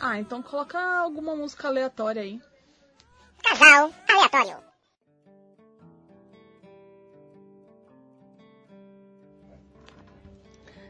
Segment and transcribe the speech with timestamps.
[0.00, 2.40] Ah, então coloca alguma música aleatória aí.
[3.42, 4.64] Casal aleatório.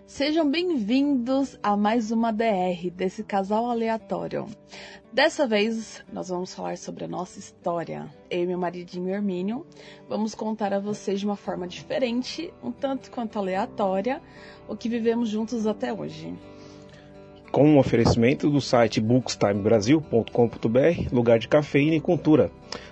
[0.07, 4.47] Sejam bem-vindos a mais uma DR desse casal aleatório.
[5.13, 8.09] Dessa vez, nós vamos falar sobre a nossa história.
[8.31, 9.67] Eu e meu maridinho Hermínio
[10.09, 14.23] vamos contar a vocês de uma forma diferente, um tanto quanto aleatória,
[14.69, 16.37] o que vivemos juntos até hoje.
[17.55, 22.51] Com um oferecimento do site bookstimebrasil.com.br, lugar de cafeína e cultura.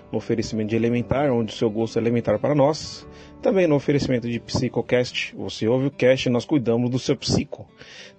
[0.09, 3.05] No oferecimento de Elementar, onde o seu gosto é elementar para nós.
[3.41, 7.67] Também no oferecimento de Psicocast, você ouve o cast e nós cuidamos do seu psico.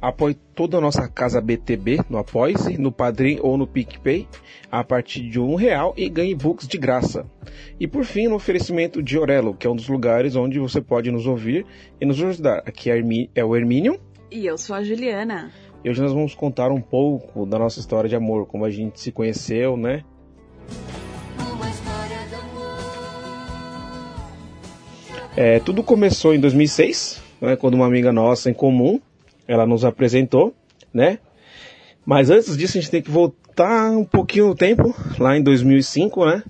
[0.00, 4.28] Apoie toda a nossa casa BTB no Apoie-se, no Padrim ou no PicPay
[4.70, 7.26] a partir de um real e ganhe books de graça.
[7.80, 11.10] E por fim, no oferecimento de Orelo, que é um dos lugares onde você pode
[11.10, 11.66] nos ouvir
[12.00, 12.58] e nos ajudar.
[12.66, 13.02] Aqui é,
[13.34, 13.98] é o Hermínio
[14.30, 15.50] E eu sou a Juliana.
[15.84, 19.00] e hoje nós vamos contar um pouco da nossa história de amor, como a gente
[19.00, 20.04] se conheceu, né?
[25.36, 28.98] É, tudo começou em 2006, né, quando uma amiga nossa em comum,
[29.46, 30.54] ela nos apresentou,
[30.94, 31.18] né?
[32.06, 36.24] Mas antes disso a gente tem que voltar um pouquinho no tempo, lá em 2005,
[36.24, 36.42] né?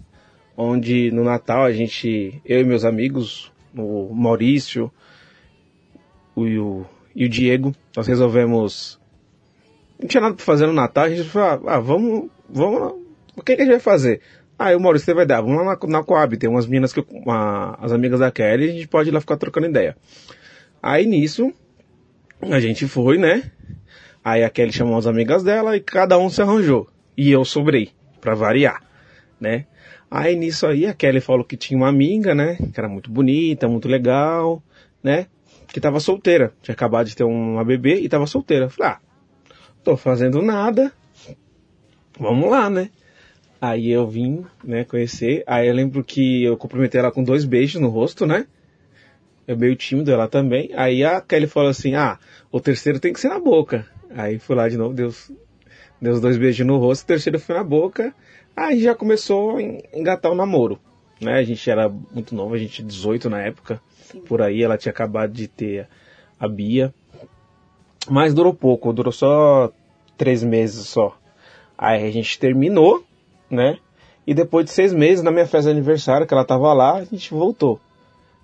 [0.57, 4.89] Onde no Natal a gente, eu e meus amigos, o Maurício
[6.37, 9.01] o, e o, e o Diego, nós resolvemos
[9.99, 12.95] não tinha nada pra fazer no Natal, a gente falou, ah, vamos, vamos.
[13.35, 14.21] O que, que a gente vai fazer?
[14.59, 17.07] Ah, o Maurício, vai dar, vamos lá na, na Coab, tem umas meninas que eu-
[17.11, 19.97] uma, as amigas da Kelly, a gente pode ir lá ficar trocando ideia.
[20.83, 21.53] Aí nisso,
[22.41, 23.51] a gente foi, né?
[24.25, 26.89] Aí a Kelly chamou as amigas dela e cada um se arranjou.
[27.17, 27.91] E eu sobrei,
[28.21, 28.83] pra variar,
[29.39, 29.67] né?
[30.11, 32.57] Aí nisso aí a Kelly falou que tinha uma amiga, né?
[32.57, 34.63] Que era muito bonita, muito legal,
[35.03, 35.27] né?
[35.69, 36.55] Que tava solteira.
[36.63, 38.71] Tinha acabado de ter uma bebê e tava solteira.
[38.71, 39.01] Falei, ah,
[39.85, 40.93] tô fazendo nada.
[42.19, 42.89] Vamos lá, né?
[43.61, 45.43] Aí eu vim, né, conhecer.
[45.47, 48.47] Aí eu lembro que eu cumprimentei ela com dois beijos no rosto, né?
[49.47, 50.71] Eu meio tímido, ela também.
[50.75, 52.19] Aí a Kelly falou assim, ah,
[52.51, 53.87] o terceiro tem que ser na boca.
[54.11, 55.33] Aí fui lá de novo, deu, os-
[56.01, 58.15] deu os dois beijos no rosto, o terceiro foi na boca.
[58.55, 60.79] Aí já começou a en- engatar o namoro,
[61.21, 61.35] né?
[61.35, 63.81] A gente era muito novo, a gente 18 na época.
[64.27, 65.89] Por aí, ela tinha acabado de ter
[66.39, 66.93] a Bia.
[68.09, 69.73] Mas durou pouco, durou só
[70.17, 71.17] três meses só.
[71.77, 73.05] Aí a gente terminou,
[73.51, 73.79] né?
[74.27, 77.05] E depois de seis meses, na minha festa de aniversário, que ela tava lá, a
[77.05, 77.81] gente voltou.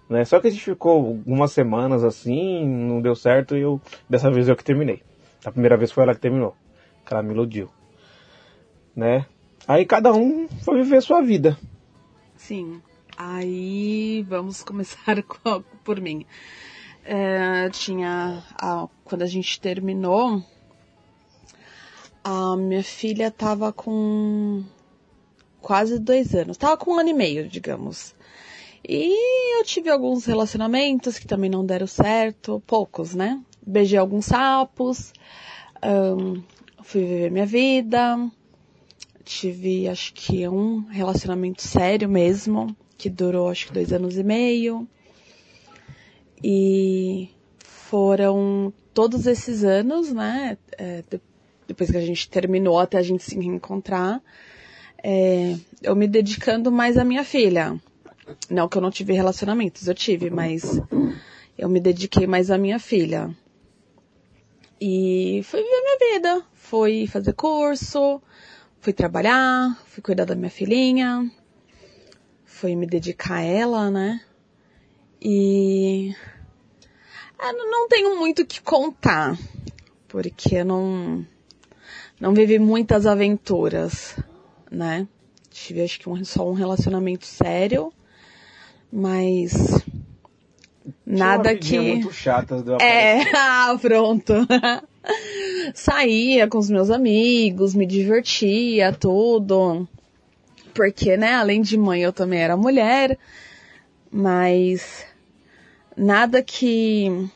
[0.09, 0.25] Né?
[0.25, 4.49] Só que a gente ficou algumas semanas assim, não deu certo e eu, dessa vez
[4.49, 5.03] eu que terminei.
[5.45, 6.55] A primeira vez foi ela que terminou.
[7.05, 7.69] Que ela me iludiu.
[8.95, 9.27] Né?
[9.67, 11.57] Aí cada um foi viver sua vida.
[12.37, 12.81] Sim.
[13.17, 16.25] Aí vamos começar com- por mim.
[17.05, 18.43] É, tinha.
[18.61, 20.43] a- quando a gente terminou,
[22.23, 24.63] a minha filha tava com
[25.63, 26.57] quase dois anos.
[26.57, 28.15] Tava com um ano e meio, digamos.
[28.87, 33.41] E eu tive alguns relacionamentos que também não deram certo, poucos, né?
[33.65, 35.13] Beijei alguns sapos,
[35.81, 36.43] ahn,
[36.83, 38.29] fui viver minha vida,
[39.25, 44.87] tive acho que um relacionamento sério mesmo, que durou acho que dois anos e meio.
[46.43, 47.31] E
[47.65, 50.59] foram todos esses anos, né?
[50.77, 51.21] é, de-
[51.67, 54.21] depois que a gente terminou até a gente se reencontrar,
[55.03, 57.81] é, eu me dedicando mais à minha filha.
[58.49, 60.81] Não que eu não tive relacionamentos, eu tive, mas
[61.59, 63.35] eu me dediquei mais à minha filha.
[64.81, 66.47] E fui viver minha vida.
[66.53, 68.23] Fui fazer curso,
[68.81, 71.31] fui trabalhar, fui cuidar da minha filhinha,
[72.45, 74.23] fui me dedicar a ela, né?
[75.21, 76.15] E
[77.39, 79.37] é, não não tenho muito o que contar,
[80.09, 81.27] porque eu não
[82.19, 84.17] não vivi muitas aventuras,
[84.73, 85.07] né?
[85.51, 87.93] Tive acho que um, só um relacionamento sério,
[88.91, 89.85] mas
[91.07, 91.79] Nada que.
[91.79, 92.57] muito chata.
[92.57, 94.33] a É, ah, pronto.
[95.75, 99.87] Saía com os meus amigos, me divertia, tudo.
[100.75, 103.19] Porque, né, além de mãe, eu também era mulher.
[104.11, 105.05] Mas
[105.97, 107.29] nada que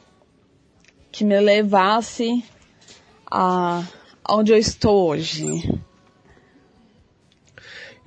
[1.12, 2.44] que me levasse
[3.30, 3.82] a
[4.28, 5.80] onde eu estou hoje.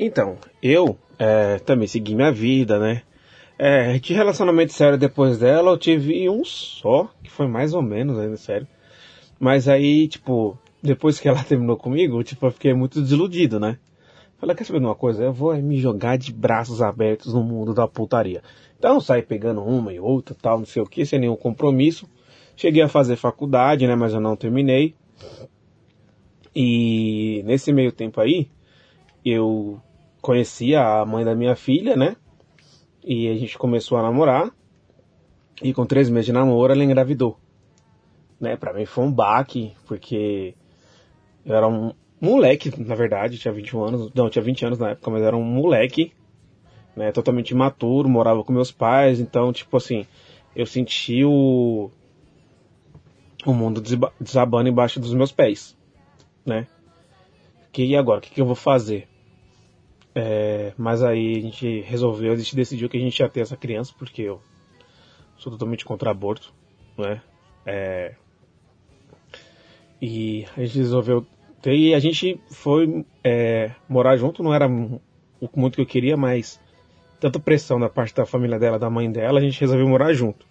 [0.01, 3.01] Então, eu é, também segui minha vida, né?
[3.57, 8.17] É, de relacionamento sério depois dela, eu tive um só, que foi mais ou menos
[8.17, 8.65] ainda sério.
[9.37, 13.77] Mas aí, tipo, depois que ela terminou comigo, tipo, eu fiquei muito desiludido, né?
[14.37, 15.21] Falei, quer saber de uma coisa?
[15.21, 18.41] Eu vou me jogar de braços abertos no mundo da putaria.
[18.77, 22.07] Então saí pegando uma e outra, tal, não sei o que, sem nenhum compromisso.
[22.55, 23.95] Cheguei a fazer faculdade, né?
[23.95, 24.95] Mas eu não terminei.
[26.55, 28.47] E nesse meio tempo aí,
[29.25, 29.81] eu
[30.21, 32.15] conheci a mãe da minha filha, né?
[33.03, 34.51] E a gente começou a namorar.
[35.61, 37.37] E com três meses de namoro, ela engravidou.
[38.39, 38.55] Né?
[38.55, 40.55] Pra mim foi um baque, porque
[41.45, 44.13] eu era um moleque, na verdade, tinha 21 anos.
[44.13, 46.13] Não, tinha 20 anos na época, mas era um moleque,
[46.95, 47.11] né?
[47.11, 49.19] Totalmente imaturo, morava com meus pais.
[49.19, 50.05] Então, tipo assim,
[50.55, 51.91] eu senti o,
[53.45, 55.75] o mundo desaba- desabando embaixo dos meus pés,
[56.45, 56.67] né?
[57.71, 58.19] Que, e agora?
[58.19, 59.08] O que, que eu vou fazer?
[60.15, 63.55] É, mas aí a gente resolveu, a gente decidiu que a gente ia ter essa
[63.55, 64.41] criança, porque eu
[65.37, 66.53] sou totalmente contra aborto,
[66.97, 67.21] né?
[67.65, 68.15] É,
[70.01, 71.25] e a gente resolveu
[71.61, 76.15] ter, e a gente foi é, morar junto, não era o muito que eu queria,
[76.15, 76.59] mas
[77.19, 80.47] tanta pressão da parte da família dela, da mãe dela, a gente resolveu morar junto.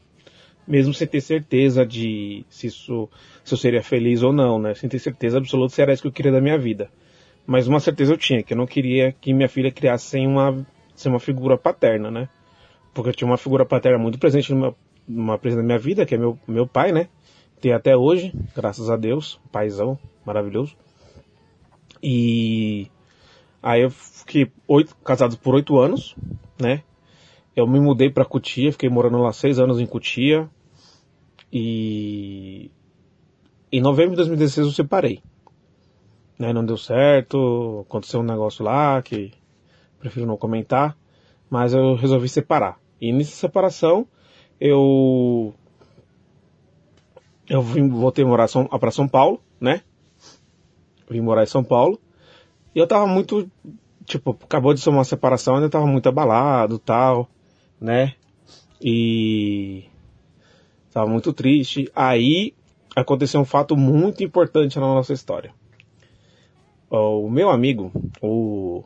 [0.66, 3.08] Mesmo sem ter certeza de se isso
[3.42, 4.74] se eu seria feliz ou não, né?
[4.74, 6.90] Sem ter certeza absoluta se era isso que eu queria da minha vida.
[7.48, 10.66] Mas uma certeza eu tinha, que eu não queria que minha filha criasse sem uma,
[10.94, 12.28] sem uma figura paterna, né?
[12.92, 14.76] Porque eu tinha uma figura paterna muito presente numa,
[15.08, 17.08] numa presente na minha vida, que é meu, meu pai, né?
[17.58, 20.76] Tem até hoje, graças a Deus, paizão maravilhoso.
[22.02, 22.88] E
[23.62, 26.14] aí eu fiquei oito, casado por oito anos,
[26.60, 26.82] né?
[27.56, 30.50] Eu me mudei pra Cutia, fiquei morando lá seis anos em Cutia.
[31.50, 32.70] E
[33.72, 35.22] em novembro de 2016 eu separei.
[36.38, 39.32] Né, não deu certo, aconteceu um negócio lá que
[39.98, 40.96] prefiro não comentar,
[41.50, 42.78] mas eu resolvi separar.
[43.00, 44.06] E nessa separação
[44.60, 45.52] eu
[47.48, 48.46] eu vim, voltei a morar
[48.78, 49.82] para São Paulo, né?
[51.08, 51.98] Vim morar em São Paulo.
[52.74, 53.50] E eu tava muito,
[54.04, 57.28] tipo, acabou de ser uma separação, ainda tava muito abalado, tal,
[57.80, 58.14] né?
[58.82, 59.84] E
[60.92, 61.90] tava muito triste.
[61.96, 62.54] Aí
[62.94, 65.52] aconteceu um fato muito importante na nossa história.
[66.90, 67.92] O meu amigo,
[68.22, 68.82] o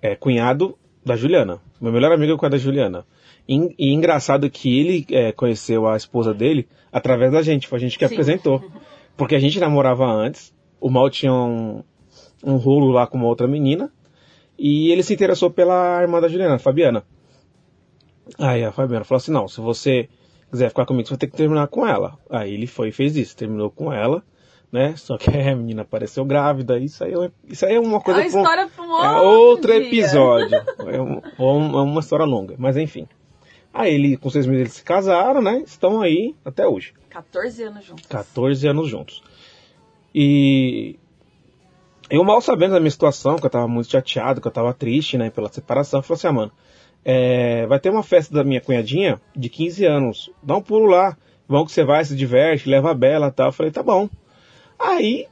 [0.00, 3.04] é, cunhado da Juliana, meu melhor amigo é o cunhado da Juliana.
[3.48, 7.80] E, e engraçado que ele é, conheceu a esposa dele através da gente, foi a
[7.80, 8.14] gente que Sim.
[8.14, 8.62] apresentou.
[9.16, 11.82] Porque a gente namorava antes, o Mal tinha um,
[12.44, 13.92] um rolo lá com uma outra menina,
[14.58, 17.04] e ele se interessou pela irmã da Juliana, a Fabiana.
[18.38, 20.08] Aí a Fabiana falou assim, não, se você
[20.50, 22.18] quiser ficar comigo, você vai ter que terminar com ela.
[22.30, 24.22] Aí ele foi e fez isso, terminou com ela,
[24.72, 24.94] né?
[24.96, 28.20] Só que a menina apareceu grávida, isso aí, é- isso aí é uma É coisa
[28.20, 29.86] uma pra um- história pra um é outro dia.
[29.86, 30.58] episódio.
[30.90, 33.06] É um- ou um- é uma história longa, mas enfim.
[33.74, 35.62] Aí ele, com seis meses eles se casaram, né?
[35.66, 36.92] Estão aí até hoje.
[37.08, 38.06] 14 anos juntos.
[38.06, 39.22] 14 anos juntos.
[40.14, 40.98] E
[42.10, 45.16] eu mal sabendo da minha situação, que eu tava muito chateado, que eu tava triste,
[45.16, 46.52] né, pela separação, eu falei assim, ah, mano,
[47.04, 51.16] é, vai ter uma festa da minha cunhadinha de 15 anos, dá um pulo lá,
[51.48, 53.46] vão que você vai, se diverte, leva a Bela e tal.
[53.48, 54.08] Eu falei, tá bom.
[54.82, 55.28] Aí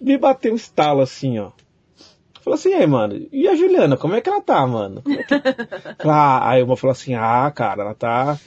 [0.00, 1.50] me bateu um estalo assim, ó.
[2.40, 5.02] Falei assim, aí, mano, e a Juliana, como é que ela tá, mano?
[5.06, 5.34] É que...
[6.08, 8.38] ah, aí uma falou assim, ah, cara, ela tá.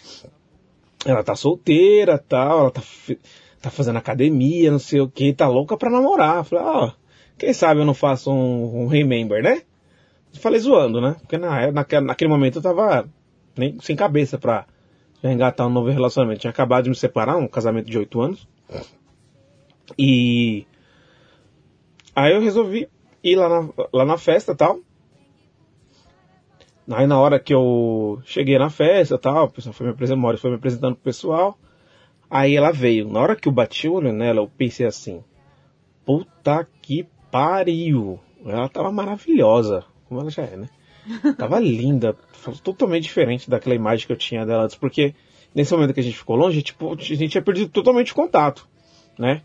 [1.05, 2.81] Ela tá solteira tal, ela tá,
[3.61, 6.43] tá fazendo academia, não sei o que, tá louca pra namorar.
[6.43, 6.91] Falei, ó,
[7.37, 9.61] quem sabe eu não faço um, um remember, né?
[10.33, 11.15] Falei zoando, né?
[11.21, 13.07] Porque na, naquele, naquele momento eu tava
[13.57, 14.65] nem sem cabeça pra
[15.23, 16.41] engatar um novo relacionamento.
[16.41, 18.45] Tinha acabado de me separar, um casamento de oito anos.
[19.97, 20.65] E
[22.15, 22.87] aí eu resolvi
[23.23, 24.79] ir lá na, lá na festa e tal.
[26.89, 30.37] Aí na hora que eu cheguei na festa e tal, o pessoal foi me apresentando,
[30.37, 31.57] foi me apresentando pro pessoal.
[32.29, 33.07] Aí ela veio.
[33.09, 35.23] Na hora que eu bati o olho nela, eu pensei assim,
[36.05, 38.19] puta que pariu.
[38.45, 40.69] Ela tava maravilhosa, como ela já é, né?
[41.37, 42.15] Tava linda,
[42.63, 45.13] totalmente diferente daquela imagem que eu tinha dela antes, porque
[45.53, 48.67] nesse momento que a gente ficou longe, tipo, a gente tinha perdido totalmente o contato,
[49.17, 49.41] né?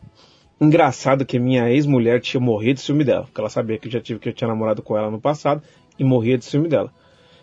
[0.60, 4.00] Engraçado que minha ex-mulher tinha morrido de ciúme dela, porque ela sabia que eu já
[4.00, 5.62] tive que eu tinha namorado com ela no passado
[5.98, 6.92] e morria de ciúme dela.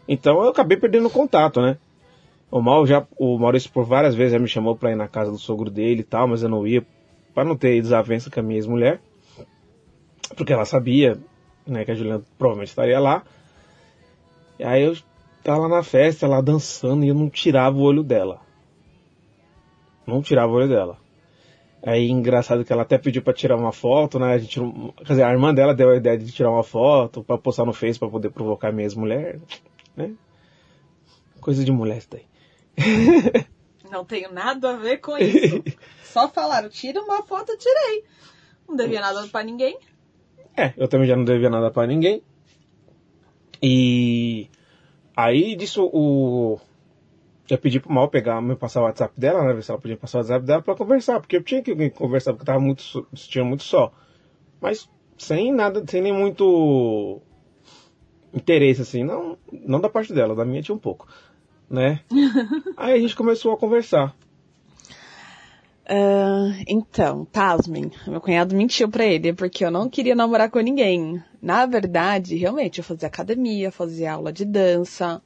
[0.07, 1.77] Então eu acabei perdendo contato, né?
[2.49, 5.31] O Mal já, o Maurício por várias vezes já me chamou pra ir na casa
[5.31, 6.85] do sogro dele e tal, mas eu não ia
[7.33, 9.01] para não ter desavença com a minha ex-mulher,
[10.35, 11.19] porque ela sabia,
[11.65, 13.23] né, que a Juliana provavelmente estaria lá.
[14.57, 14.95] E aí eu
[15.43, 18.41] tava lá na festa, lá dançando e eu não tirava o olho dela.
[20.05, 20.97] Não tirava o olho dela.
[21.83, 24.33] Aí engraçado que ela até pediu para tirar uma foto, né?
[24.33, 24.59] A gente,
[24.97, 27.73] quer dizer, a irmã dela deu a ideia de tirar uma foto para postar no
[27.73, 29.39] Face para poder provocar minha ex-mulher,
[29.95, 30.13] né?
[31.39, 32.25] Coisa de mulher isso daí.
[33.89, 35.63] Não tenho nada a ver com isso.
[36.03, 38.03] Só falaram, tira uma foto, eu tirei.
[38.67, 39.77] Não devia nada pra ninguém.
[40.55, 42.21] É, eu também já não devia nada pra ninguém.
[43.61, 44.49] E
[45.15, 46.59] aí disso o.
[47.49, 49.53] Eu pedi pro Mal pegar, me passar o WhatsApp dela, né?
[49.53, 51.19] Ver se ela podia passar o WhatsApp dela pra conversar.
[51.19, 53.91] Porque eu tinha que conversar, porque eu tava muito, tinha muito só.
[54.59, 57.21] Mas sem nada, sem nem muito
[58.33, 59.03] interesse, assim.
[59.03, 61.07] Não, não da parte dela, da minha tinha um pouco
[61.69, 61.99] né?
[62.75, 64.15] Aí a gente começou a conversar.
[65.89, 71.23] Uh, então, pasmem, meu cunhado mentiu pra ele, porque eu não queria namorar com ninguém.
[71.41, 75.21] Na verdade, realmente, eu fazia academia, fazia aula de dança,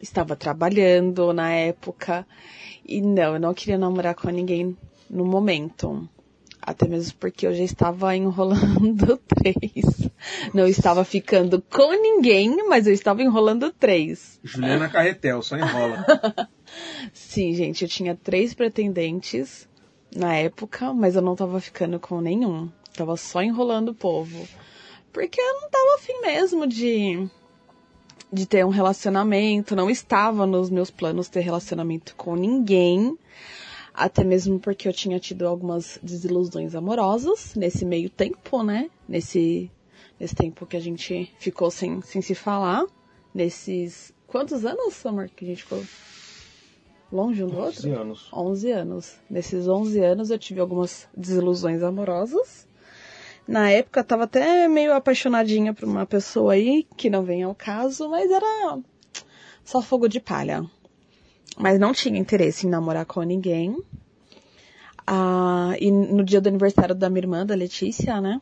[0.00, 2.26] estava trabalhando na época,
[2.86, 4.76] e não, eu não queria namorar com ninguém
[5.08, 6.08] no momento.
[6.62, 10.10] Até mesmo porque eu já estava enrolando três.
[10.52, 14.38] Não estava ficando com ninguém, mas eu estava enrolando três.
[14.44, 16.04] Juliana Carretel, só enrola.
[17.12, 19.68] Sim, gente, eu tinha três pretendentes
[20.14, 22.70] na época, mas eu não estava ficando com nenhum.
[22.94, 24.46] Tava só enrolando o povo.
[25.12, 27.28] Porque eu não tava afim mesmo de,
[28.32, 33.16] de ter um relacionamento, não estava nos meus planos ter relacionamento com ninguém.
[33.92, 38.88] Até mesmo porque eu tinha tido algumas desilusões amorosas nesse meio tempo, né?
[39.08, 39.70] Nesse,
[40.18, 42.84] nesse tempo que a gente ficou sem, sem se falar.
[43.34, 44.12] Nesses.
[44.26, 45.82] Quantos anos, amor, que a gente ficou
[47.12, 47.80] longe um do outro?
[47.80, 48.28] 11 anos.
[48.32, 49.16] 11 anos.
[49.28, 52.66] Nesses 11 anos eu tive algumas desilusões amorosas.
[53.46, 58.08] Na época tava até meio apaixonadinha por uma pessoa aí, que não vem ao caso,
[58.08, 58.78] mas era
[59.64, 60.64] só fogo de palha
[61.60, 63.76] mas não tinha interesse em namorar com ninguém.
[65.06, 68.40] Ah, e no dia do aniversário da minha irmã, da Letícia, né?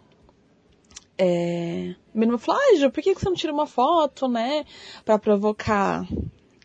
[1.17, 4.65] É, minha irmã falou, ah, Ju, por que você não tira uma foto, né?
[5.05, 6.07] Pra provocar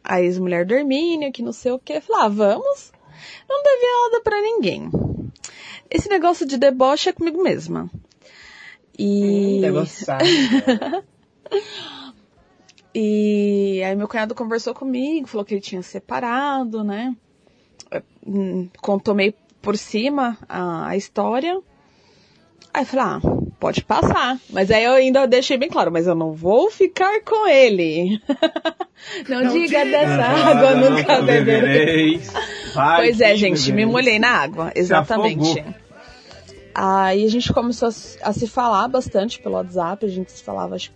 [0.04, 1.94] a ex-mulher do Hermínio, que não sei o que.
[1.94, 2.92] Eu falei, ah, vamos.
[3.50, 4.90] Não devia nada pra ninguém.
[5.90, 7.90] Esse negócio de deboche é comigo mesma.
[8.98, 9.58] E...
[9.58, 10.24] Hum, debochado.
[12.96, 17.16] E aí meu cunhado conversou comigo, falou que ele tinha separado, né?
[18.26, 21.60] Hum, contou meio por cima a, a história.
[22.72, 23.20] Aí eu falei, ah,
[23.60, 24.40] pode passar.
[24.50, 28.22] Mas aí eu ainda deixei bem claro, mas eu não vou ficar com ele.
[29.28, 32.22] não, não, diga dessa água, nunca beberei.
[32.98, 35.64] Pois é, gente, me molhei na água, exatamente.
[36.75, 40.75] Aí a gente começou a, a, se falar bastante pelo WhatsApp, a gente se falava
[40.75, 40.92] acho,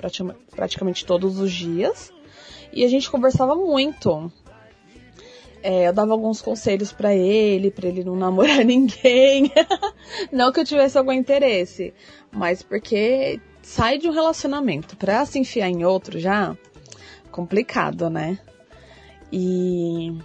[0.56, 2.12] praticamente todos os dias.
[2.74, 4.32] E a gente conversava muito.
[5.62, 9.52] É, eu dava alguns conselhos para ele, para ele não namorar ninguém.
[10.32, 11.94] não que eu tivesse algum interesse,
[12.32, 16.58] mas porque sai de um relacionamento pra se enfiar em outro já,
[17.32, 18.40] complicado, né?
[19.32, 20.18] E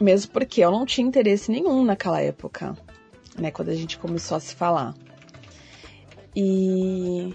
[0.00, 2.76] mesmo porque eu não tinha interesse nenhum naquela época
[3.38, 4.94] né, quando a gente começou a se falar.
[6.34, 7.34] E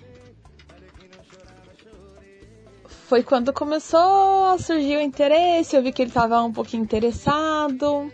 [3.07, 8.11] foi quando começou a surgir o interesse, eu vi que ele estava um pouquinho interessado.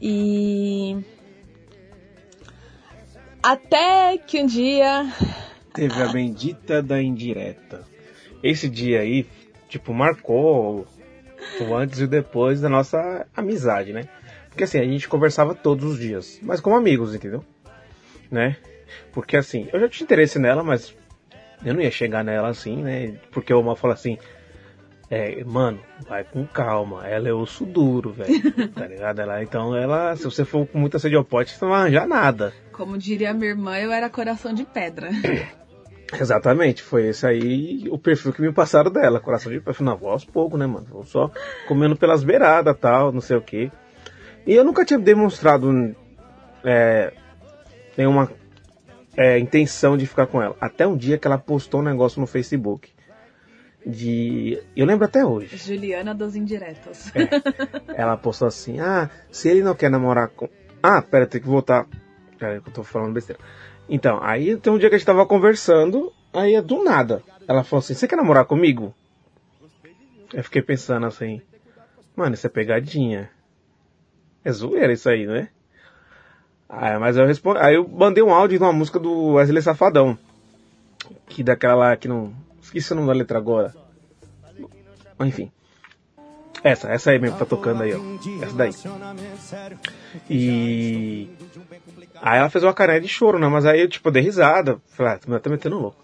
[0.00, 0.98] E
[3.42, 5.10] até que um dia
[5.72, 7.82] teve a bendita da indireta.
[8.42, 9.26] Esse dia aí,
[9.68, 10.86] tipo, marcou
[11.60, 14.08] o antes e o depois da nossa amizade, né?
[14.52, 17.42] Porque assim, a gente conversava todos os dias, mas como amigos, entendeu?
[18.30, 18.56] Né?
[19.10, 20.94] Porque assim, eu já tinha interesse nela, mas
[21.64, 23.14] eu não ia chegar nela assim, né?
[23.30, 24.18] Porque uma fala assim,
[25.10, 29.20] é, mano, vai com calma, ela é osso duro, velho, tá ligado?
[29.20, 32.06] Ela, então ela, se você for com muita sede ao pote, você não vai arranjar
[32.06, 32.52] nada.
[32.72, 35.08] Como diria minha irmã, eu era coração de pedra.
[36.20, 39.82] Exatamente, foi esse aí o perfil que me passaram dela, coração de pedra.
[39.82, 40.86] Não, vou aos poucos, né, mano?
[40.90, 41.30] Vou só
[41.66, 43.72] comendo pelas beiradas tal, não sei o que.
[44.46, 45.94] E eu nunca tinha demonstrado
[46.64, 47.12] é,
[47.96, 48.30] nenhuma
[49.16, 50.56] é, intenção de ficar com ela.
[50.60, 52.90] Até um dia que ela postou um negócio no Facebook.
[53.84, 54.62] De.
[54.76, 55.56] Eu lembro até hoje.
[55.56, 57.12] Juliana das indiretas.
[57.16, 60.48] É, ela postou assim: Ah, se ele não quer namorar com.
[60.80, 61.86] Ah, pera, tem que voltar.
[62.38, 63.40] Pera que eu tô falando besteira.
[63.88, 67.22] Então, aí tem um dia que a gente tava conversando, aí é do nada.
[67.48, 68.94] Ela falou assim: Você quer namorar comigo?
[70.32, 71.42] Eu fiquei pensando assim:
[72.14, 73.30] Mano, isso é pegadinha.
[74.44, 75.48] É zoeira isso aí, né?
[76.68, 77.60] Aí, mas eu respondi.
[77.60, 80.16] Aí eu mandei um áudio de uma música do Wesley Safadão.
[81.26, 82.32] Que daquela lá que não.
[82.60, 83.74] Esqueci o nome da letra agora.
[85.20, 85.52] Enfim.
[86.64, 88.00] Essa, essa aí mesmo que tá tocando aí, ó.
[88.42, 88.72] Essa daí.
[90.30, 91.28] E.
[92.20, 93.48] Aí ela fez uma carinha de choro, né?
[93.48, 94.80] Mas aí eu, tipo, dei risada.
[94.88, 96.02] Falei, ah, tu tá metendo louco.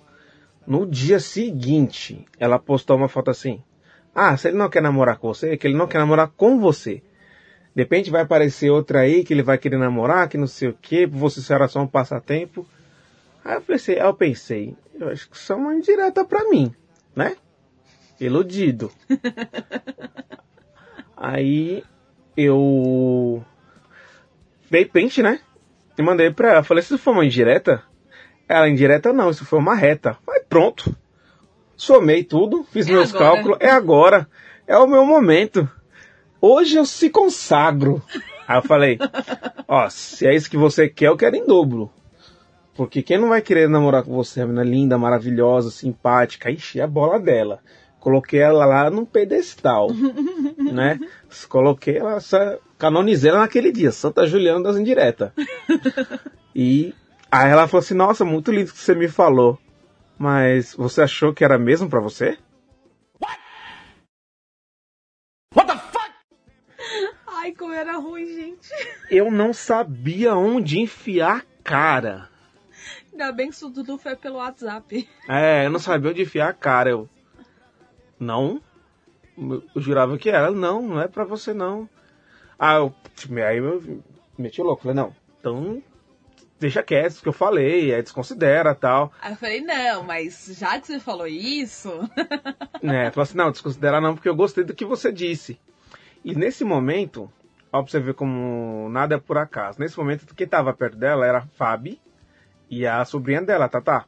[0.66, 3.62] No dia seguinte, ela postou uma foto assim.
[4.14, 6.59] Ah, se ele não quer namorar com você, é que ele não quer namorar com
[6.59, 7.02] você.
[7.78, 10.75] De repente vai aparecer outra aí que ele vai querer namorar, que não sei o
[10.75, 12.66] que, você será só um passatempo.
[13.44, 16.75] Aí eu pensei, eu pensei, eu acho que isso é uma indireta pra mim,
[17.14, 17.37] né?
[18.18, 18.90] Iludido.
[21.16, 21.85] aí
[22.37, 23.44] eu
[24.68, 25.38] dei pente, né?
[25.97, 26.64] E mandei pra ela.
[26.64, 27.85] Falei, isso for uma indireta,
[28.49, 30.18] ela indireta não, isso foi uma reta.
[30.28, 30.97] Aí pronto.
[31.76, 33.37] Somei tudo, fiz É meus agora.
[33.37, 34.28] cálculos, é agora.
[34.66, 35.70] É o meu momento.
[36.40, 38.02] Hoje eu se consagro.
[38.47, 38.99] Aí eu falei,
[39.66, 41.90] ó, se é isso que você quer, eu quero em dobro.
[42.75, 46.85] Porque quem não vai querer namorar com você, a menina linda, maravilhosa, simpática, ixi, é
[46.85, 47.59] a bola dela.
[47.99, 49.88] Coloquei ela lá num pedestal,
[50.57, 51.00] né?
[51.49, 52.18] Coloquei ela,
[52.78, 55.33] canonizei ela naquele dia, Santa Juliana das Indiretas.
[56.54, 56.95] E
[57.30, 59.59] aí ela falou assim, nossa, muito lindo que você me falou.
[60.16, 62.38] Mas você achou que era mesmo pra você?
[67.49, 68.69] Ai, como era ruim, gente.
[69.11, 72.28] Eu não sabia onde enfiar a cara.
[73.11, 75.09] Ainda bem que isso tudo foi pelo WhatsApp.
[75.26, 76.90] É, eu não sabia onde enfiar a cara.
[76.90, 77.09] Eu.
[78.21, 78.61] Não.
[79.38, 80.50] Eu jurava que era.
[80.50, 81.88] Não, não é pra você não.
[82.59, 82.95] Ah, eu,
[83.47, 84.02] aí eu
[84.37, 84.83] meti o louco.
[84.83, 85.83] Falei, não, então
[86.61, 89.11] deixa quieto, que eu falei, é desconsidera tal.
[89.23, 91.88] Aí eu falei, não, mas já que você falou isso.
[92.83, 93.11] né?
[93.11, 95.59] Falou assim, não, desconsidera não, porque eu gostei do que você disse.
[96.25, 97.33] E nesse momento,
[97.72, 99.78] ó, pra você ver como nada é por acaso.
[99.80, 102.00] Nesse momento, quem tava perto dela era a Fabi
[102.70, 104.04] e a sobrinha dela, Tatá.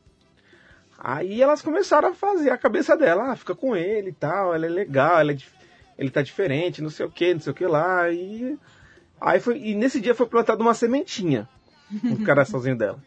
[0.99, 4.67] Aí elas começaram a fazer a cabeça dela, ah, fica com ele e tal, ela
[4.67, 5.37] é legal, ela é
[5.97, 8.11] ele tá diferente, não sei o que, não sei o que lá.
[8.11, 8.59] E
[9.21, 11.49] aí foi, e nesse dia foi plantada uma sementinha
[11.91, 12.99] no coraçãozinho dela.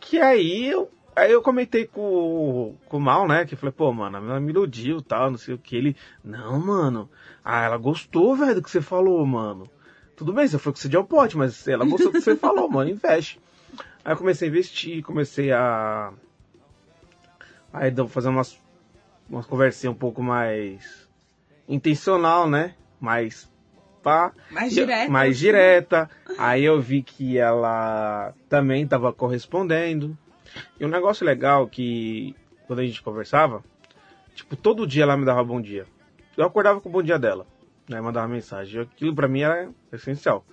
[0.00, 3.44] Que aí eu, aí eu comentei com, o- com o Mal, né?
[3.44, 5.76] Que eu falei, pô, mano, ela me iludiu tal, não sei o que.
[5.76, 7.08] Ele, não, mano.
[7.44, 9.68] Ah, ela gostou, velho, do que você falou, mano.
[10.16, 12.68] Tudo bem, você foi com você ao pote, mas ela gostou do que você falou,
[12.68, 13.40] mano, investe.
[14.04, 16.12] Aí eu comecei a investir, comecei a.
[17.72, 18.60] Aí deu fazer umas,
[19.28, 21.08] umas conversinhas um pouco mais
[21.68, 22.74] intencional, né?
[23.00, 23.50] Mais
[24.02, 24.32] pá.
[24.50, 25.10] Mais eu- direta.
[25.10, 26.10] Mais direta.
[26.38, 30.16] Aí eu vi que ela também estava correspondendo.
[30.78, 33.64] E um negócio legal que quando a gente conversava,
[34.34, 35.86] tipo, todo dia ela me dava bom dia.
[36.36, 37.46] Eu acordava com o bom dia dela,
[37.88, 38.00] né?
[38.00, 38.80] Mandava mensagem.
[38.80, 40.44] Aquilo pra mim era essencial.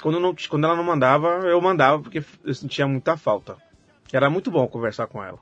[0.00, 3.58] Quando, não, quando ela não mandava, eu mandava porque eu sentia muita falta.
[4.12, 5.38] Era muito bom conversar com ela,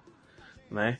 [0.71, 0.99] né?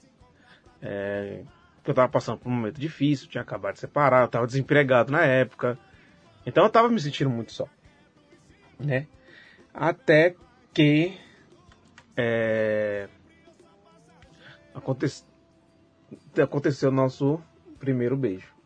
[0.81, 1.43] É,
[1.85, 5.25] eu tava passando por um momento difícil, tinha acabado de separar, eu tava desempregado na
[5.25, 5.77] época.
[6.47, 7.67] Então eu tava me sentindo muito só.
[8.79, 9.09] Né?
[9.75, 10.37] Até
[10.73, 11.19] que
[12.17, 13.09] é,
[14.75, 15.25] aconte-
[16.41, 17.41] aconteceu o nosso
[17.79, 18.58] primeiro beijo.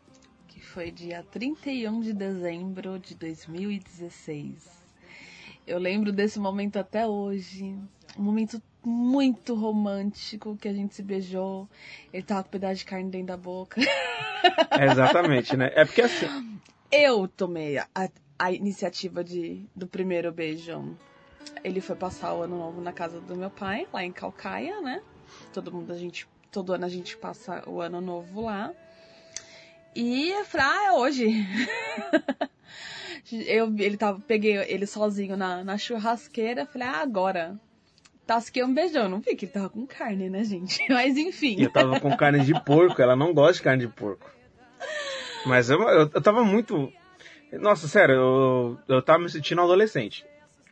[0.73, 4.71] Foi dia 31 de dezembro de 2016.
[5.67, 7.77] Eu lembro desse momento até hoje.
[8.17, 11.69] Um momento muito romântico que a gente se beijou.
[12.11, 13.79] Ele tava com um pedaço de carne dentro da boca.
[14.71, 15.71] É, exatamente, né?
[15.75, 16.25] É porque assim,
[16.91, 17.87] Eu tomei a,
[18.39, 20.97] a iniciativa de, do primeiro beijo.
[21.63, 25.03] Ele foi passar o ano novo na casa do meu pai, lá em Calcaia, né?
[25.53, 28.73] Todo mundo a gente, todo ano a gente passa o ano novo lá.
[29.95, 31.47] E eu falei, ah, é hoje.
[33.31, 37.59] eu, ele tava, peguei ele sozinho na, na churrasqueira, falei, ah, agora.
[38.25, 40.81] Tasquei um beijão, não vi que ele tava com carne, né, gente?
[40.89, 41.61] Mas enfim.
[41.61, 44.29] eu tava com carne de porco, ela não gosta de carne de porco.
[45.45, 46.91] Mas eu, eu, eu tava muito.
[47.51, 50.25] Nossa, sério, eu, eu tava me sentindo adolescente.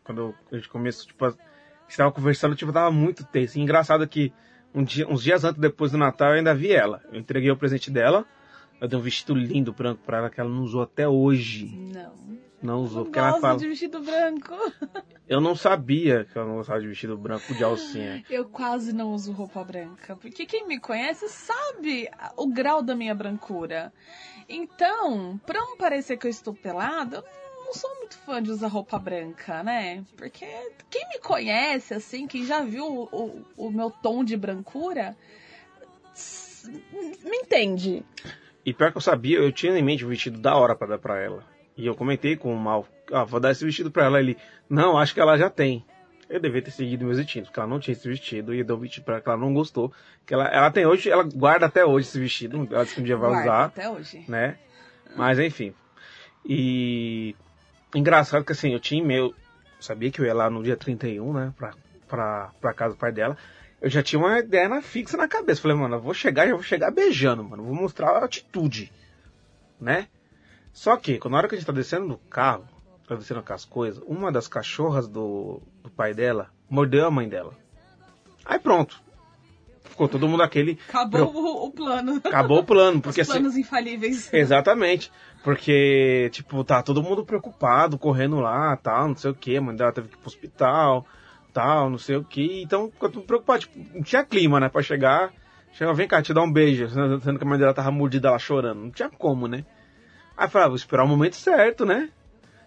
[0.04, 3.60] Quando a gente começou, tipo, a gente tava conversando, tipo, eu tava muito tenso.
[3.60, 4.34] E engraçado que
[4.74, 7.02] um dia, uns dias antes, depois do Natal, eu ainda vi ela.
[7.12, 8.26] Eu entreguei o presente dela.
[8.82, 11.68] Eu dei um vestido lindo branco pra ela que ela não usou até hoje.
[11.68, 12.32] Não.
[12.64, 13.58] Não usou, Não porque ela gosto fala.
[13.60, 14.54] de vestido branco.
[15.28, 18.24] Eu não sabia que ela não gostava de vestido branco de alcinha.
[18.30, 23.14] Eu quase não uso roupa branca, porque quem me conhece sabe o grau da minha
[23.16, 23.94] brancura.
[24.50, 28.68] Então, pra não parecer que eu estou pelada, eu não sou muito fã de usar
[28.68, 30.04] roupa branca, né?
[30.18, 30.46] Porque
[30.90, 35.16] quem me conhece, assim, quem já viu o, o, o meu tom de brancura,
[37.24, 38.04] me entende.
[38.66, 40.98] E pior que eu sabia, eu tinha em mente um vestido da hora pra dar
[41.00, 41.44] pra ela.
[41.76, 44.20] E eu comentei com o Mal, ah, vou dar esse vestido pra ela.
[44.20, 44.38] Ele,
[44.70, 45.84] não, acho que ela já tem.
[46.30, 48.76] Eu devia ter seguido meus instintos, porque ela não tinha esse vestido, e eu dei
[48.76, 49.92] um vestido pra ela que ela não gostou.
[50.26, 53.04] Que ela, ela tem hoje, ela guarda até hoje esse vestido, ela disse que um
[53.04, 54.24] dia vai Guarda usar, Até hoje.
[54.28, 54.58] né?
[55.16, 55.74] Mas enfim.
[56.46, 57.36] E
[57.94, 59.34] engraçado que assim, eu tinha e-mail,
[59.80, 61.74] sabia que eu ia lá no dia 31, né, pra,
[62.08, 63.38] pra, pra casa do pai dela.
[63.82, 65.62] Eu já tinha uma ideia na, fixa na cabeça.
[65.62, 67.64] Falei, mano, eu vou chegar, já vou chegar beijando, mano.
[67.64, 68.92] Vou mostrar a atitude,
[69.80, 70.08] né?
[70.72, 72.66] Só que, quando na hora que a gente tá descendo do carro,
[73.08, 77.28] tá descendo com as coisas, uma das cachorras do, do pai dela mordeu a mãe
[77.28, 77.54] dela.
[78.46, 79.02] Aí pronto.
[79.84, 80.80] Ficou todo mundo aquele.
[80.88, 82.22] Acabou o, o plano.
[82.24, 83.40] Acabou o plano, porque Os assim.
[83.40, 84.34] planos infalíveis.
[84.34, 85.12] Exatamente.
[85.44, 89.76] Porque, tipo, tá todo mundo preocupado, correndo lá, tal, não sei o que, a mãe
[89.76, 91.06] dela teve que ir pro hospital,
[91.54, 92.62] tal, não sei o que.
[92.62, 93.62] Então, ficou tudo preocupado.
[93.62, 95.34] Tipo, não tinha clima, né, pra chegar.
[95.74, 96.88] Chega, vem cá, te dar um beijo.
[97.22, 98.82] Sendo que a mãe dela tava mordida lá chorando.
[98.82, 99.66] Não tinha como, né?
[100.36, 102.10] Aí eu falei, ah, vou esperar o momento certo, né?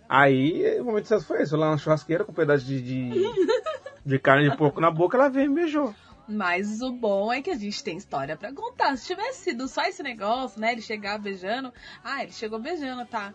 [0.08, 1.52] Aí, o momento certo foi esse.
[1.52, 3.10] Eu lá na churrasqueira com um pedaço de, de,
[4.04, 5.94] de carne de porco na boca, ela veio e me beijou.
[6.26, 8.96] Mas o bom é que a gente tem história pra contar.
[8.96, 10.72] Se tivesse sido só esse negócio, né?
[10.72, 11.72] Ele chegar beijando.
[12.02, 13.34] Ah, ele chegou beijando, tá?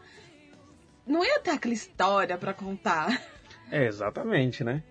[1.05, 3.21] Não ia ter aquela história pra contar.
[3.71, 4.83] É, exatamente, né?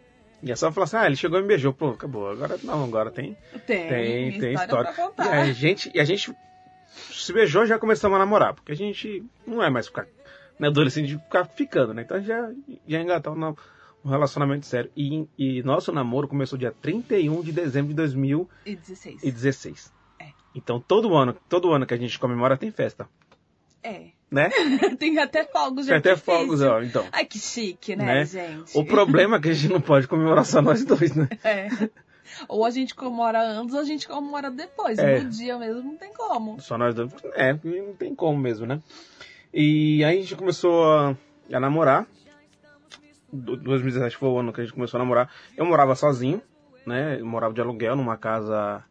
[0.42, 2.30] E é só falar assim, ah, ele chegou e me beijou, pô, acabou.
[2.30, 6.32] Agora não, agora tem Tem, Tem, tem história, E a gente, e a gente
[6.88, 10.06] se beijou já começamos a namorar, porque a gente não é mais ficar
[10.58, 12.02] né, adolescente de ficar ficando, né?
[12.02, 12.50] Então já,
[12.86, 13.34] já engatou
[14.04, 14.90] um relacionamento sério.
[14.96, 19.22] E, e nosso namoro começou dia 31 de dezembro de 2016.
[19.22, 19.92] E 16.
[20.20, 20.32] É.
[20.54, 23.08] Então todo ano, todo ano que a gente comemora tem festa,
[23.82, 24.17] É.
[24.30, 24.50] né?
[24.98, 27.06] tem até fogos Tem até fogos, ó, então.
[27.12, 28.24] Ai, que chique, né, Né?
[28.24, 28.76] gente?
[28.76, 31.28] O problema é que a gente não pode comemorar só nós dois, né?
[31.44, 31.68] É.
[32.46, 34.98] Ou a gente comemora antes ou a gente comemora depois.
[34.98, 35.20] É.
[35.20, 36.60] No dia mesmo não tem como.
[36.60, 37.10] Só nós dois.
[37.34, 38.82] É, não tem como mesmo, né?
[39.52, 41.16] E aí a gente começou a,
[41.50, 42.06] a namorar.
[43.32, 45.30] Do- 2017 foi o ano que a gente começou a namorar.
[45.56, 46.40] Eu morava sozinho,
[46.86, 47.18] né?
[47.18, 48.84] Eu morava de aluguel numa casa.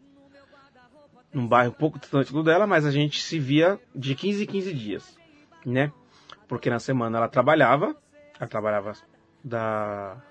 [1.33, 4.47] num bairro um pouco distante do dela, mas a gente se via de 15 em
[4.47, 5.16] 15 dias,
[5.65, 5.91] né?
[6.47, 7.95] Porque na semana ela trabalhava.
[8.39, 8.93] Ela trabalhava
[9.43, 10.21] da,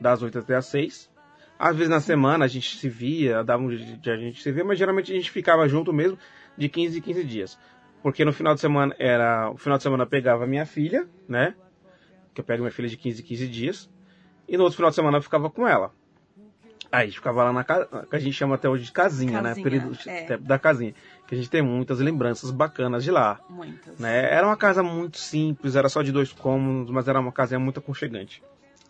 [0.00, 1.10] das 8 até as 6.
[1.58, 4.52] Às vezes na semana a gente se via, dava um jeito de a gente se
[4.52, 6.18] ver, mas geralmente a gente ficava junto mesmo
[6.56, 7.58] de 15 em 15 dias.
[8.02, 9.50] Porque no final de semana era.
[9.50, 11.54] O final de semana eu pegava minha filha, né?
[12.34, 13.90] Que eu pego minha filha de 15 em 15 dias.
[14.46, 15.92] E no outro final de semana eu ficava com ela.
[16.90, 19.42] Aí a gente ficava lá na casa, que a gente chama até hoje de casinha,
[19.42, 19.50] né?
[19.50, 20.36] Casinha, Período é.
[20.36, 20.94] da casinha.
[21.26, 23.40] Que a gente tem muitas lembranças bacanas de lá.
[23.48, 23.98] Muitas.
[23.98, 24.32] Né?
[24.32, 27.80] Era uma casa muito simples, era só de dois cômodos, mas era uma casinha muito
[27.80, 28.42] aconchegante.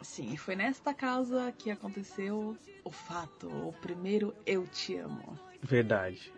[0.03, 5.39] Sim, e foi nesta casa que aconteceu o fato, o primeiro Eu Te Amo.
[5.63, 6.33] Verdade.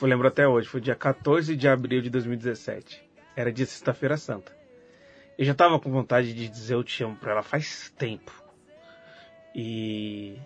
[0.00, 3.02] Eu lembro até hoje, foi dia 14 de abril de 2017.
[3.34, 4.56] Era dia sexta-feira santa.
[5.36, 8.32] Eu já tava com vontade de dizer eu te amo pra ela faz tempo.
[9.54, 10.38] E.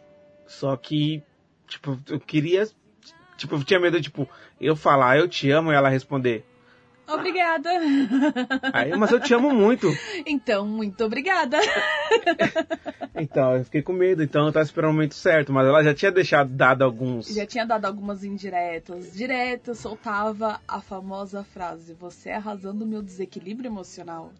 [0.47, 1.23] Só que,
[1.67, 2.69] tipo, eu queria.
[3.37, 4.29] Tipo, eu tinha medo, tipo,
[4.61, 6.45] eu falar eu te amo e ela responder.
[7.07, 7.69] Obrigada.
[8.73, 9.89] Aí, mas eu te amo muito.
[10.25, 11.59] então, muito obrigada.
[13.15, 15.95] Então, eu fiquei com medo, então eu tava esperando o momento certo, mas ela já
[15.95, 17.29] tinha deixado dado alguns.
[17.29, 19.13] Já tinha dado algumas indiretas.
[19.13, 24.33] Direto, soltava a famosa frase: Você é a razão do meu desequilíbrio emocional.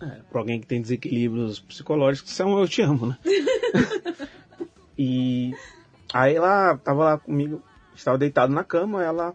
[0.00, 3.18] É, pra alguém que tem desequilíbrios psicológicos, são eu te amo, né?
[5.04, 5.56] e
[6.14, 7.60] aí ela tava lá comigo,
[7.92, 9.34] estava deitado na cama, ela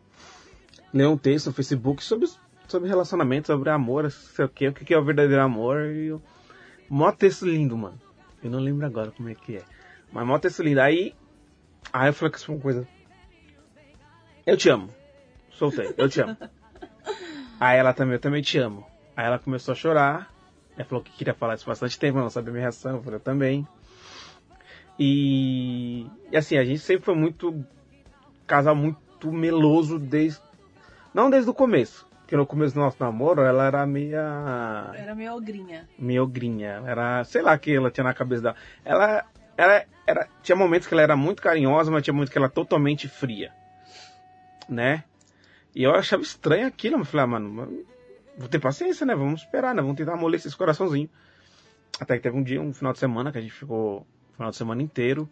[0.93, 2.29] leu um texto no Facebook sobre,
[2.69, 5.87] sobre relacionamento, sobre amor, não sei o que, o que é o verdadeiro amor.
[5.87, 6.21] E eu,
[6.89, 7.99] mó texto lindo, mano.
[8.41, 9.63] Eu não lembro agora como é que é.
[10.09, 10.79] Mas mó texto lindo.
[10.79, 11.13] Aí,
[11.91, 12.87] aí eu falei com uma coisa.
[14.45, 14.89] Eu te amo.
[15.51, 16.37] Soltei, eu te amo.
[17.59, 18.87] aí ela também, eu também te amo.
[19.17, 20.33] Aí ela começou a chorar.
[20.77, 22.95] Ela falou que queria falar isso bastante tempo, não sabia a minha reação.
[22.95, 23.67] Eu falei, eu também.
[24.99, 27.63] E, e assim, a gente sempre foi muito.
[28.45, 30.41] casal muito meloso desde.
[31.13, 32.07] Não desde o começo.
[32.19, 34.91] Porque no começo do nosso namoro ela era meia.
[34.95, 35.87] Era meio ogrinha.
[35.97, 36.83] meio ogrinha.
[36.85, 37.23] Era.
[37.23, 38.55] sei lá o que ela tinha na cabeça dela.
[38.83, 39.25] Ela.
[39.55, 40.27] Ela era.
[40.41, 43.51] Tinha momentos que ela era muito carinhosa, mas tinha momentos que ela era totalmente fria.
[44.67, 45.03] Né?
[45.73, 46.97] E eu achava estranho aquilo.
[46.97, 47.85] Eu falei, ah, mano,
[48.37, 49.15] vou ter paciência, né?
[49.15, 49.81] Vamos esperar, né?
[49.81, 51.09] Vamos tentar amolecer esse coraçãozinho.
[51.99, 54.05] Até que teve um dia, um final de semana, que a gente ficou
[54.37, 55.29] final de semana inteiro,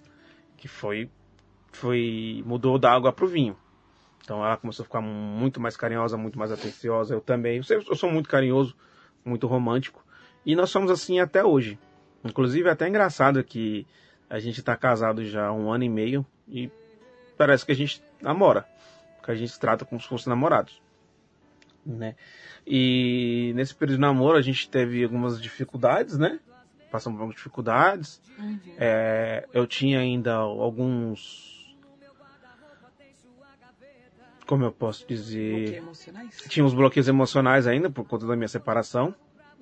[0.58, 1.10] que foi.
[1.72, 2.41] Foi.
[2.46, 3.56] mudou da água pro vinho.
[4.24, 7.13] Então ela começou a ficar muito mais carinhosa, muito mais atenciosa.
[7.13, 7.58] Eu também.
[7.58, 8.76] Eu, sempre- eu sou muito carinhoso,
[9.24, 10.04] muito romântico.
[10.46, 11.78] E nós somos assim até hoje.
[12.24, 13.86] Inclusive é até engraçado que
[14.30, 16.72] a gente tá casado já há um ano e meio e
[17.38, 18.65] parece que a gente namora.
[19.24, 20.82] Que a gente se trata como se fosse namorados.
[21.86, 22.15] né?
[22.65, 26.39] E nesse período de namoro a gente teve algumas dificuldades, né?
[26.95, 28.21] Passamos por algumas dificuldades.
[28.39, 28.58] Uhum.
[28.77, 31.75] É, eu tinha ainda alguns.
[34.47, 35.84] Como eu posso dizer?
[36.47, 39.13] Tinha uns bloqueios emocionais ainda por conta da minha separação,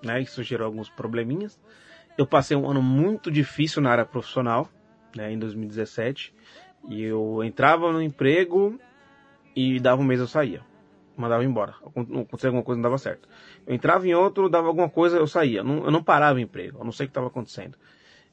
[0.04, 0.22] né?
[0.22, 1.60] Isso gerou alguns probleminhas.
[2.16, 4.70] Eu passei um ano muito difícil na área profissional,
[5.16, 5.32] né?
[5.32, 6.36] Em 2017.
[6.88, 8.80] E eu entrava no emprego
[9.56, 10.62] e dava um mês eu saía.
[11.16, 11.76] Mandava embora.
[11.86, 13.28] Acontecia alguma coisa, não dava certo.
[13.68, 15.60] Eu entrava em outro, dava alguma coisa, eu saía.
[15.60, 16.80] Eu não, eu não parava em emprego.
[16.80, 17.78] Eu não sei o que estava acontecendo.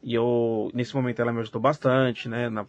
[0.02, 2.48] E eu, nesse momento, ela me ajudou bastante, né?
[2.48, 2.64] Na,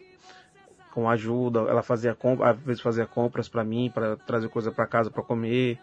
[0.92, 4.86] com ajuda, ela fazia compras, às vezes fazia compras para mim, para trazer coisa para
[4.86, 5.80] casa para comer,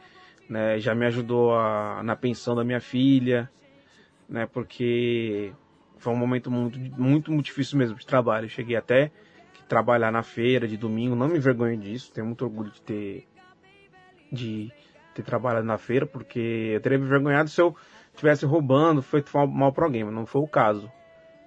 [0.49, 0.79] né?
[0.79, 3.51] Já me ajudou a, na pensão da minha filha,
[4.29, 4.47] né?
[4.47, 5.53] Porque
[5.97, 8.45] foi um momento muito, muito, muito difícil mesmo de trabalho.
[8.45, 9.11] Eu cheguei até
[9.55, 13.27] que trabalhar na feira de domingo, não me envergonho disso, tenho muito orgulho de ter
[14.31, 14.71] de
[15.14, 17.75] ter trabalhado na feira, porque eu teria me envergonhado se eu
[18.12, 20.91] estivesse roubando, feito mal para alguém, mas não foi o caso.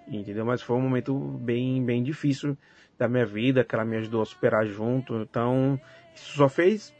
[0.07, 0.45] Entendeu?
[0.45, 2.57] Mas foi um momento bem, bem difícil
[2.97, 5.15] da minha vida, que ela me ajudou a superar junto.
[5.21, 5.79] Então,
[6.13, 6.93] isso só fez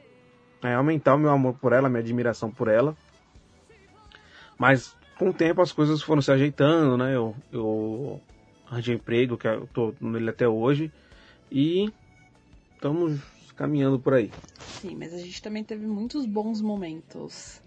[0.63, 2.96] é, aumentar o meu amor por ela, minha admiração por ela.
[4.58, 7.15] Mas com o tempo as coisas foram se ajeitando, né?
[7.15, 8.22] Eu, eu
[8.70, 10.91] arranjei emprego, que eu tô nele até hoje.
[11.52, 11.91] E
[12.76, 13.20] estamos
[13.55, 14.31] caminhando por aí.
[14.81, 17.61] Sim, mas a gente também teve muitos bons momentos,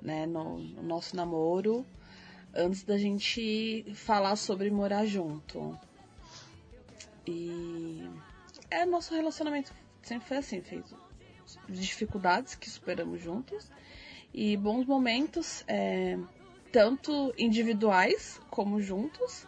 [0.00, 1.84] né, no, no nosso namoro,
[2.54, 5.78] antes da gente falar sobre morar junto.
[7.26, 8.08] E
[8.70, 9.72] é nosso relacionamento
[10.06, 10.96] sempre foi assim, feito
[11.68, 13.70] dificuldades que superamos juntos
[14.32, 16.18] e bons momentos, é,
[16.70, 19.46] tanto individuais como juntos,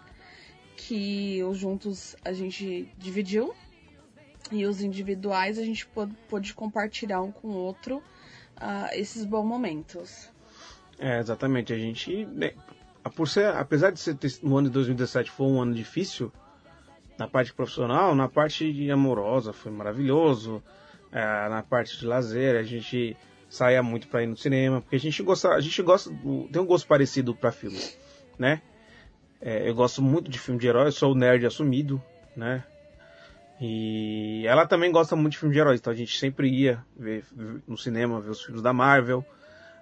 [0.77, 3.55] que os juntos a gente dividiu
[4.51, 5.87] e os individuais a gente
[6.29, 7.99] pôde compartilhar um com o outro
[8.57, 10.31] uh, esses bons momentos.
[10.99, 11.73] É, exatamente.
[11.73, 12.53] A gente, né,
[13.15, 16.33] por ser, apesar de ser o ano de 2017 foi um ano difícil
[17.19, 20.63] na parte profissional, na parte amorosa foi maravilhoso.
[21.11, 23.17] É, na parte de lazer a gente
[23.49, 26.11] saía muito para ir no cinema, porque a gente gosta, a gente gosta,
[26.53, 27.99] tem um gosto parecido para filmes,
[28.39, 28.61] né?
[29.41, 32.03] É, eu gosto muito de filme de herói, eu sou nerd assumido,
[32.37, 32.63] né?
[33.61, 37.25] E ela também gosta muito de filmes de heróis, então a gente sempre ia ver
[37.67, 39.25] no cinema, ver os filmes da Marvel.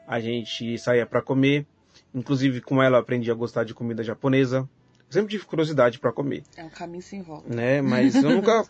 [0.07, 1.67] A gente saía para comer.
[2.15, 4.69] Inclusive com ela eu aprendi a gostar de comida japonesa.
[5.07, 6.43] Eu sempre tive curiosidade para comer.
[6.57, 7.55] É um caminho sem volta.
[7.55, 7.83] Né?
[7.83, 8.65] Mas eu nunca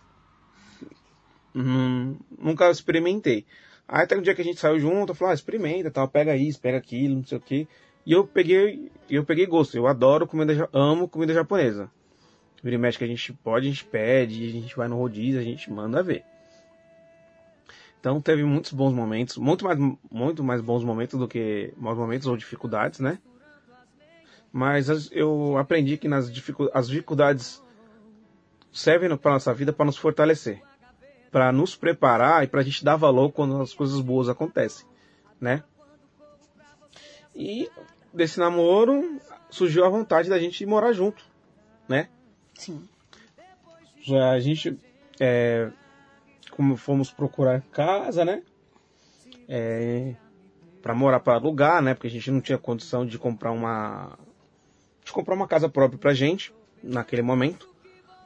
[1.55, 3.47] hum, nunca experimentei.
[3.88, 6.37] Aí até um dia que a gente saiu junto, eu falei, ah, experimenta, tal, pega
[6.37, 7.69] isso, pega aquilo, não sei o que.
[8.05, 9.77] E eu peguei, eu peguei gosto.
[9.77, 11.90] Eu adoro comida, amo comida japonesa.
[12.62, 15.40] Vira e mexe que a gente pode, a gente pede, a gente vai no rodízio,
[15.40, 16.25] a gente manda ver.
[18.01, 19.79] Então teve muitos bons momentos, muito mais,
[20.11, 23.19] muito mais bons momentos do que maus momentos ou dificuldades, né?
[24.53, 26.31] Mas eu aprendi que nas
[26.73, 27.62] as dificuldades
[28.73, 30.62] servem para nossa vida para nos fortalecer,
[31.33, 34.87] para nos preparar e para a gente dar valor quando as coisas boas acontecem,
[35.40, 35.64] né?
[37.35, 37.69] E
[38.14, 41.25] desse namoro surgiu a vontade da gente morar junto,
[41.88, 42.09] né?
[42.59, 42.88] Sim.
[44.03, 44.79] Já a gente,
[45.21, 45.71] é,
[46.51, 48.42] como fomos procurar casa, né?
[49.49, 50.14] É,
[50.83, 51.95] para morar para alugar, né?
[51.95, 54.19] Porque a gente não tinha condição de comprar uma
[55.05, 57.69] de comprar uma casa própria pra gente naquele momento.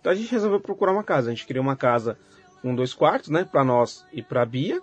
[0.01, 1.31] Então a gente resolveu procurar uma casa.
[1.31, 2.19] A gente queria uma casa
[2.63, 4.81] com dois quartos, né, para nós e para Bia,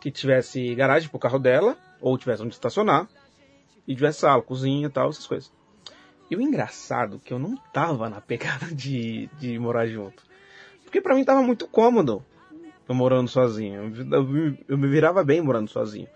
[0.00, 3.08] que tivesse garagem pro carro dela ou tivesse onde estacionar
[3.86, 5.52] e tivesse sala, cozinha, tal, essas coisas.
[6.30, 10.22] E o engraçado é que eu não tava na pegada de, de morar junto.
[10.84, 12.24] Porque para mim tava muito cômodo
[12.88, 13.92] eu morando sozinho.
[14.68, 16.08] Eu, me virava bem morando sozinho.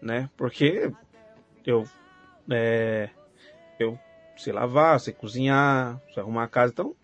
[0.00, 0.30] Né?
[0.36, 0.90] Porque
[1.66, 1.86] eu,
[2.50, 3.10] é,
[3.78, 3.98] eu
[4.36, 6.72] sei lavar, sei cozinhar, sei arrumar a casa.
[6.72, 6.94] Então,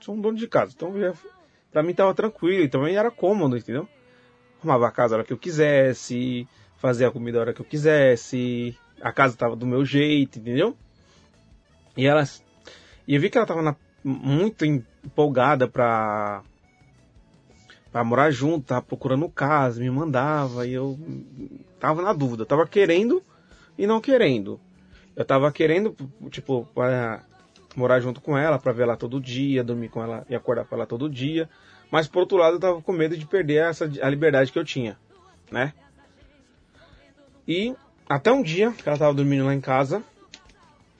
[0.00, 0.72] sou um dono de casa.
[0.74, 1.12] Então, já,
[1.72, 2.62] pra mim tava tranquilo.
[2.62, 3.88] Então, era cômodo, entendeu?
[4.58, 7.66] Arrumava a casa a hora que eu quisesse, fazia a comida a hora que eu
[7.66, 8.76] quisesse.
[9.00, 10.76] A casa tava do meu jeito, entendeu?
[11.96, 12.24] E ela.
[13.06, 16.42] E eu vi que ela tava na, muito empolgada pra.
[17.90, 20.98] pra morar junto, tava procurando casa, me mandava, e eu
[21.78, 23.22] tava na dúvida, tava querendo
[23.78, 24.60] e não querendo.
[25.16, 25.94] Eu tava querendo,
[26.30, 27.22] tipo, pra
[27.76, 30.74] morar junto com ela, pra ver ela todo dia, dormir com ela e acordar com
[30.74, 31.48] ela todo dia.
[31.90, 34.64] Mas por outro lado, eu tava com medo de perder essa, a liberdade que eu
[34.64, 34.98] tinha,
[35.50, 35.72] né?
[37.46, 37.74] E
[38.08, 40.02] até um dia que ela tava dormindo lá em casa,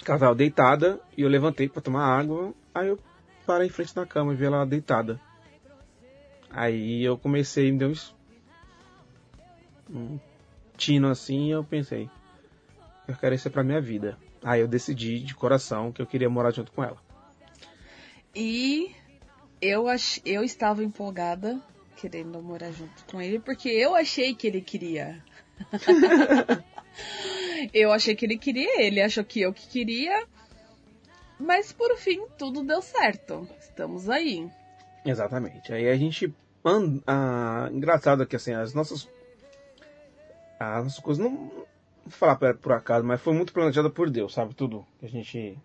[0.04, 2.52] tava deitada e eu levantei para tomar água.
[2.74, 2.98] Aí eu
[3.46, 5.20] parei em frente da cama e vi ela deitada.
[6.50, 7.92] Aí eu comecei, me deu
[9.90, 10.18] um,
[10.74, 12.10] repentino assim, eu pensei,
[13.06, 14.18] eu quero isso pra minha vida.
[14.42, 16.98] Aí eu decidi de coração que eu queria morar junto com ela.
[18.34, 18.94] E
[19.60, 20.20] eu, ach...
[20.24, 21.60] eu estava empolgada,
[21.96, 25.22] querendo morar junto com ele, porque eu achei que ele queria.
[27.72, 30.26] eu achei que ele queria, ele achou que eu que queria.
[31.38, 33.48] Mas por fim, tudo deu certo.
[33.60, 34.48] Estamos aí.
[35.04, 35.72] Exatamente.
[35.72, 36.32] Aí a gente.
[36.64, 39.08] anda- Ah, engraçado que assim, as nossas.
[40.58, 41.36] As nossas coisas não.
[42.06, 44.54] Vou falar por- acaso, mas foi muito planejado por Deus, sabe?
[44.54, 45.58] Tudo que a gente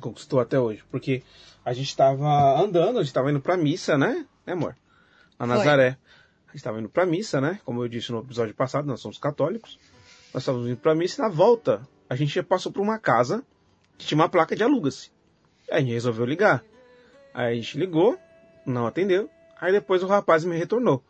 [0.00, 0.82] conquistou até hoje.
[0.90, 1.22] Porque
[1.64, 4.26] a gente tava andando, a gente tava indo pra missa, né?
[4.46, 4.74] Né, amor?
[5.38, 5.46] Foi.
[5.46, 5.96] Nazaré.
[6.48, 7.60] A gente tava indo pra missa, né?
[7.64, 9.78] Como eu disse no episódio passado, nós somos católicos.
[10.32, 13.44] Nós estávamos indo pra missa e na volta a gente passou por uma casa
[13.96, 15.10] que tinha uma placa de aluga-se.
[15.70, 16.64] Aí a gente resolveu ligar.
[17.34, 18.18] Aí a gente ligou,
[18.64, 19.28] não atendeu.
[19.60, 21.02] Aí depois o rapaz me retornou,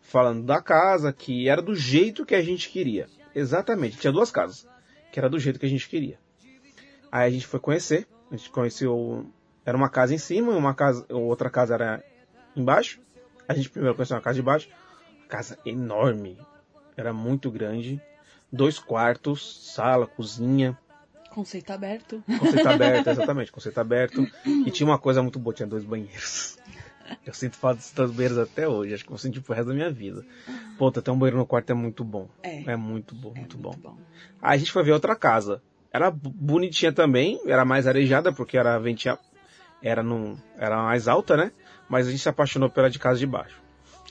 [0.00, 3.08] falando da casa que era do jeito que a gente queria.
[3.34, 4.66] Exatamente, tinha duas casas,
[5.10, 6.18] que era do jeito que a gente queria.
[7.10, 9.26] Aí a gente foi conhecer, a gente conheceu,
[9.64, 12.04] era uma casa em cima, uma casa, outra casa era
[12.56, 13.00] embaixo.
[13.46, 14.68] A gente primeiro conheceu uma casa de baixo,
[15.28, 16.38] casa enorme,
[16.96, 18.02] era muito grande,
[18.52, 20.78] dois quartos, sala, cozinha,
[21.32, 22.22] Conceito aberto.
[22.38, 24.26] Conceito aberto, exatamente, conceito aberto.
[24.44, 26.58] E tinha uma coisa muito boa, tinha dois banheiros.
[27.26, 29.74] Eu sinto falta desses dois banheiros até hoje, acho que vou sentir pro resto da
[29.74, 30.24] minha vida.
[30.78, 32.28] Pô, ter um banheiro no quarto é muito bom.
[32.42, 32.72] É.
[32.72, 33.70] É muito bom, muito, bom.
[33.70, 33.96] Muito bom.
[34.40, 35.62] Aí a gente foi ver outra casa.
[35.90, 39.18] Era bonitinha também, era mais arejada, porque era ventia...
[39.82, 40.36] era, num...
[40.56, 41.52] era mais alta, né?
[41.88, 43.60] Mas a gente se apaixonou pela de casa de baixo.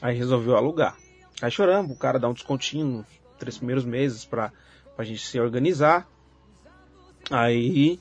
[0.02, 0.96] Aí resolveu alugar.
[1.42, 3.06] Aí choramos, o cara dá um descontinho
[3.42, 4.54] três primeiros meses pra,
[4.96, 6.08] pra gente se organizar.
[7.30, 8.00] Aí,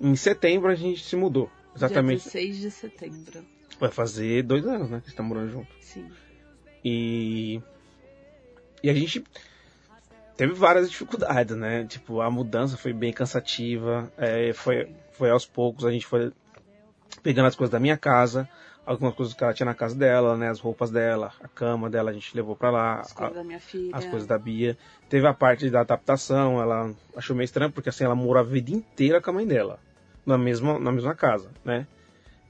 [0.00, 1.50] em setembro, a gente se mudou.
[1.74, 2.22] Exatamente.
[2.22, 3.44] Dia 16 de setembro.
[3.78, 5.00] Vai fazer dois anos, né?
[5.02, 5.68] Que estamos morando junto.
[5.80, 6.08] Sim.
[6.84, 7.60] E.
[8.82, 9.24] E a gente
[10.36, 11.84] teve várias dificuldades, né?
[11.84, 14.10] Tipo, a mudança foi bem cansativa.
[14.16, 16.32] é, foi, foi aos poucos, a gente foi
[17.22, 18.48] pegando as coisas da minha casa,
[18.86, 20.48] algumas coisas que ela tinha na casa dela, né?
[20.48, 23.00] As roupas dela, a cama dela, a gente levou pra lá.
[23.00, 23.90] As coisas a- da minha filha.
[23.96, 24.78] as coisas da Bia.
[25.08, 28.70] Teve a parte da adaptação, ela achou meio estranho, porque assim, ela morou a vida
[28.70, 29.80] inteira com a mãe dela,
[30.24, 31.86] na mesma, na mesma casa, né?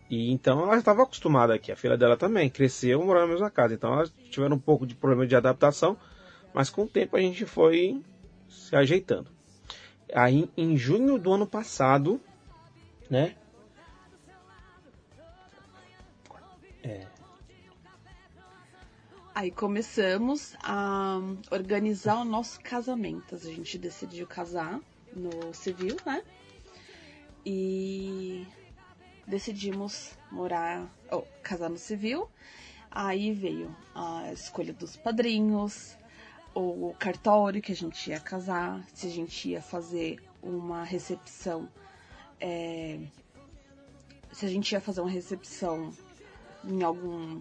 [0.09, 3.75] E então ela estava acostumada aqui, a filha dela também, cresceu morando na mesma casa,
[3.75, 5.97] então elas tiveram um pouco de problema de adaptação,
[6.55, 8.01] mas com o tempo a gente foi
[8.49, 9.29] se ajeitando.
[10.15, 12.21] Aí em junho do ano passado,
[13.11, 13.35] né?
[19.35, 21.19] Aí começamos a
[21.51, 23.35] organizar o nosso casamento.
[23.35, 24.81] A gente decidiu casar
[25.15, 26.23] no civil, né?
[27.45, 28.47] E
[29.27, 32.31] decidimos morar, oh, casar no civil.
[32.91, 35.99] Aí veio a escolha dos padrinhos,
[36.55, 41.69] o cartório que a gente ia casar, se a gente ia fazer uma recepção,
[42.41, 42.99] é,
[44.33, 45.93] se a gente ia fazer uma recepção
[46.67, 47.41] em algum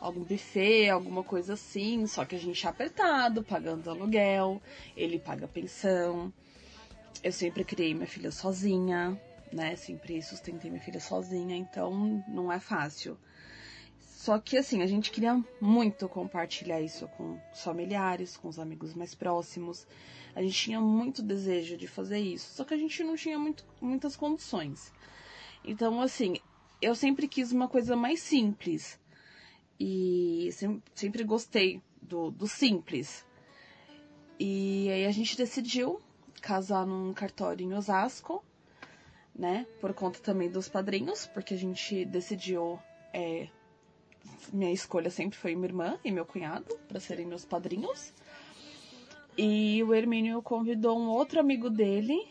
[0.00, 4.60] algum buffet, alguma coisa assim, só que a gente é apertado, pagando aluguel,
[4.94, 6.30] ele paga pensão.
[7.22, 9.18] Eu sempre criei minha filha sozinha,
[9.50, 9.76] né?
[9.76, 13.16] Sempre sustentei minha filha sozinha, então não é fácil.
[13.98, 18.94] Só que assim, a gente queria muito compartilhar isso com os familiares, com os amigos
[18.94, 19.86] mais próximos.
[20.34, 23.64] A gente tinha muito desejo de fazer isso, só que a gente não tinha muito,
[23.80, 24.92] muitas condições.
[25.64, 26.36] Então, assim,
[26.84, 28.98] eu sempre quis uma coisa mais simples.
[29.78, 33.24] E sem- sempre gostei do, do simples.
[34.38, 36.00] E aí a gente decidiu
[36.40, 38.44] casar num cartório em Osasco,
[39.34, 39.66] né?
[39.80, 42.78] Por conta também dos padrinhos, porque a gente decidiu.
[43.12, 43.48] é,
[44.52, 48.12] minha escolha sempre foi minha irmã e meu cunhado para serem meus padrinhos.
[49.36, 52.26] E o Hermínio convidou um outro amigo dele,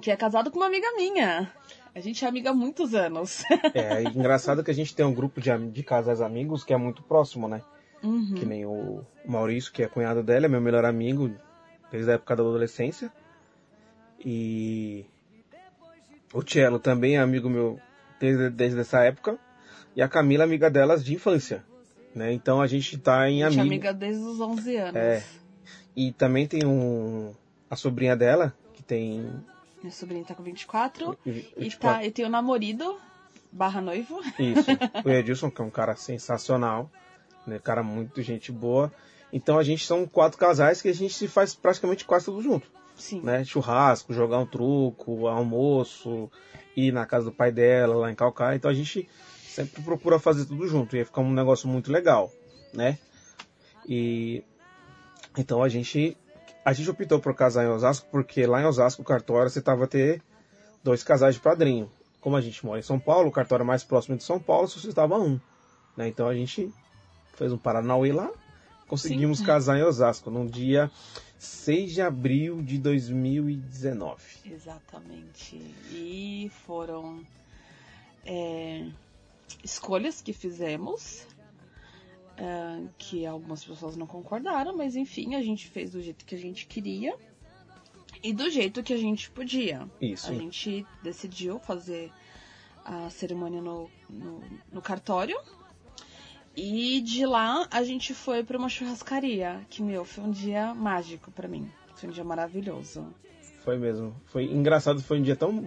[0.00, 1.52] que é casado com uma amiga minha.
[1.94, 3.42] A gente é amiga há muitos anos.
[3.74, 7.02] É engraçado que a gente tem um grupo de, de casais amigos que é muito
[7.02, 7.62] próximo, né?
[8.02, 8.34] Uhum.
[8.34, 11.30] Que nem o Maurício, que é cunhado dela, é meu melhor amigo
[11.90, 13.12] desde a época da adolescência.
[14.24, 15.04] E
[16.32, 17.78] o Cello também é amigo meu
[18.18, 19.38] desde, desde essa época.
[19.94, 21.62] E a Camila, amiga delas de infância.
[22.14, 22.32] Né?
[22.32, 23.74] Então a gente tá em A gente é amigo.
[23.74, 24.96] amiga desde os 11 anos.
[24.96, 25.22] É.
[25.94, 27.34] E também tem um
[27.68, 29.26] a sobrinha dela, que tem.
[29.82, 31.18] Minha sobrinha tá com 24.
[31.26, 31.78] E, 24.
[31.78, 32.98] tá, e tem o namorado,
[33.50, 34.20] barra noivo.
[34.38, 34.70] Isso.
[35.04, 36.90] O Edilson, que é um cara sensacional,
[37.46, 37.58] né?
[37.58, 38.92] Cara muito gente boa.
[39.32, 42.70] Então a gente são quatro casais que a gente se faz praticamente quase tudo junto,
[42.96, 43.20] Sim.
[43.22, 43.44] né?
[43.44, 46.30] Churrasco, jogar um truco, almoço,
[46.76, 48.56] ir na casa do pai dela, lá em Calcaia.
[48.56, 49.08] Então a gente
[49.42, 50.96] sempre procura fazer tudo junto.
[50.96, 52.30] Ia ficar um negócio muito legal,
[52.74, 52.98] né?
[53.88, 54.44] E
[55.36, 56.16] Então a gente
[56.64, 59.84] a gente optou por casar em Osasco porque lá em Osasco o cartório você tava
[59.84, 60.22] a ter
[60.82, 61.90] dois casais de padrinho.
[62.20, 64.88] Como a gente mora em São Paulo, o cartório mais próximo de São Paulo só
[64.88, 65.40] estava um.
[65.96, 66.08] Né?
[66.08, 66.72] Então a gente
[67.34, 68.30] fez um Paranauê lá,
[68.86, 69.44] conseguimos Sim.
[69.44, 70.90] casar em Osasco no dia
[71.38, 74.22] 6 de abril de 2019.
[74.46, 75.56] Exatamente.
[75.90, 77.20] E foram
[78.24, 78.86] é,
[79.64, 81.26] escolhas que fizemos,
[82.36, 86.38] é, que algumas pessoas não concordaram, mas enfim, a gente fez do jeito que a
[86.38, 87.16] gente queria
[88.22, 89.88] e do jeito que a gente podia.
[90.00, 90.30] Isso.
[90.30, 92.12] A gente decidiu fazer
[92.84, 95.38] a cerimônia no, no, no cartório.
[96.54, 101.30] E de lá a gente foi para uma churrascaria, que meu, foi um dia mágico
[101.30, 101.70] para mim.
[101.96, 103.06] Foi um dia maravilhoso.
[103.60, 104.14] Foi mesmo.
[104.26, 105.64] Foi engraçado, foi um dia tão,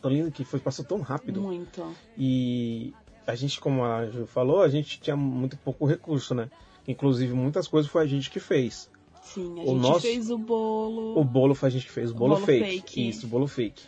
[0.00, 1.40] tão lindo que foi, passou tão rápido.
[1.40, 1.84] Muito.
[2.16, 2.94] E
[3.26, 6.50] a gente, como a Ju falou, a gente tinha muito pouco recurso, né?
[6.88, 8.90] Inclusive, muitas coisas foi a gente que fez.
[9.22, 11.18] Sim, a O gente nosso- fez o bolo.
[11.18, 12.64] O bolo foi a gente que fez, o bolo, bolo fake.
[12.70, 13.08] fake.
[13.08, 13.82] Isso, o bolo fake.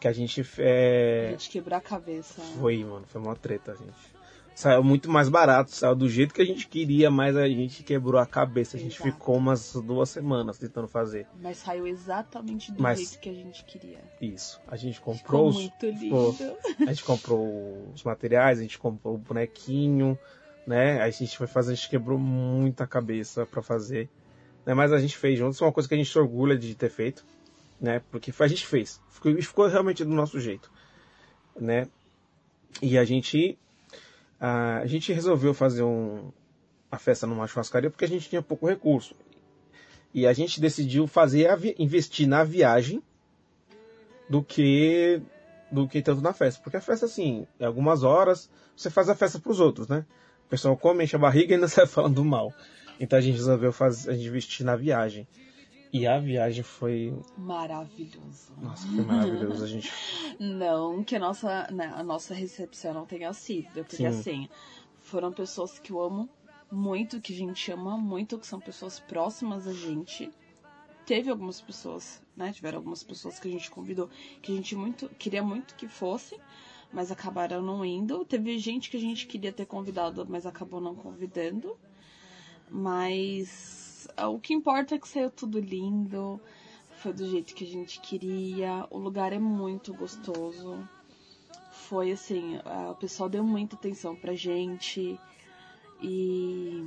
[0.00, 1.28] Que a gente A é...
[1.30, 2.40] gente quebrou a cabeça.
[2.60, 4.15] Foi, mano, foi uma treta, gente.
[4.56, 8.18] Saiu muito mais barato, saiu do jeito que a gente queria, mas a gente quebrou
[8.18, 8.78] a cabeça.
[8.78, 9.12] A gente Exato.
[9.12, 13.62] ficou umas duas semanas tentando fazer Mas saiu exatamente do Mas- jeito que a gente
[13.66, 13.98] queria.
[14.18, 14.58] isso.
[14.66, 16.56] A gente Ficou comprou os, muito ficou- lindo.
[16.80, 20.18] A gente comprou os materiais, a gente comprou o bonequinho,
[20.66, 21.02] né?
[21.02, 24.08] A gente foi fazer, a gente quebrou muita cabeça pra fazer.
[24.64, 24.72] Né?
[24.72, 26.88] Mas a gente fez juntos, é uma coisa que a gente se orgulha de ter
[26.88, 27.26] feito,
[27.78, 28.00] né?
[28.10, 29.02] Porque a gente fez.
[29.10, 30.72] Ficou, e ficou realmente do nosso jeito,
[31.60, 31.88] né?
[32.80, 33.58] E a gente
[34.40, 36.30] a, a gente resolveu fazer um,
[36.90, 39.14] a festa numa churrascaria porque a gente tinha pouco recurso.
[40.14, 43.02] E a gente decidiu fazer a investir na viagem
[44.28, 45.20] do que
[45.70, 46.60] do que tanto na festa.
[46.62, 50.06] Porque a festa, assim, em algumas horas, você faz a festa pros outros, né?
[50.46, 52.52] O pessoal come, enche a barriga e ainda sai falando mal.
[52.98, 55.26] Então a gente resolveu fazer, a gente investir na viagem.
[55.92, 57.14] E a viagem foi.
[57.36, 58.52] Maravilhoso.
[58.60, 59.64] Nossa, foi maravilhoso.
[59.64, 59.92] A gente.
[60.38, 63.72] Não que a nossa, né, a nossa recepção não tenha sido.
[63.72, 64.06] Porque Sim.
[64.06, 64.48] assim,
[64.98, 66.28] foram pessoas que eu amo
[66.70, 70.30] muito, que a gente ama muito, que são pessoas próximas a gente.
[71.04, 72.52] Teve algumas pessoas, né?
[72.52, 74.10] Tiveram algumas pessoas que a gente convidou
[74.42, 76.38] que a gente muito queria muito que fossem,
[76.92, 78.24] mas acabaram não indo.
[78.24, 81.78] Teve gente que a gente queria ter convidado, mas acabou não convidando.
[82.68, 83.85] Mas
[84.28, 86.40] o que importa é que saiu tudo lindo,
[86.98, 90.78] foi do jeito que a gente queria, o lugar é muito gostoso.
[91.70, 92.58] Foi assim,
[92.90, 95.18] o pessoal deu muita atenção pra gente
[96.02, 96.84] e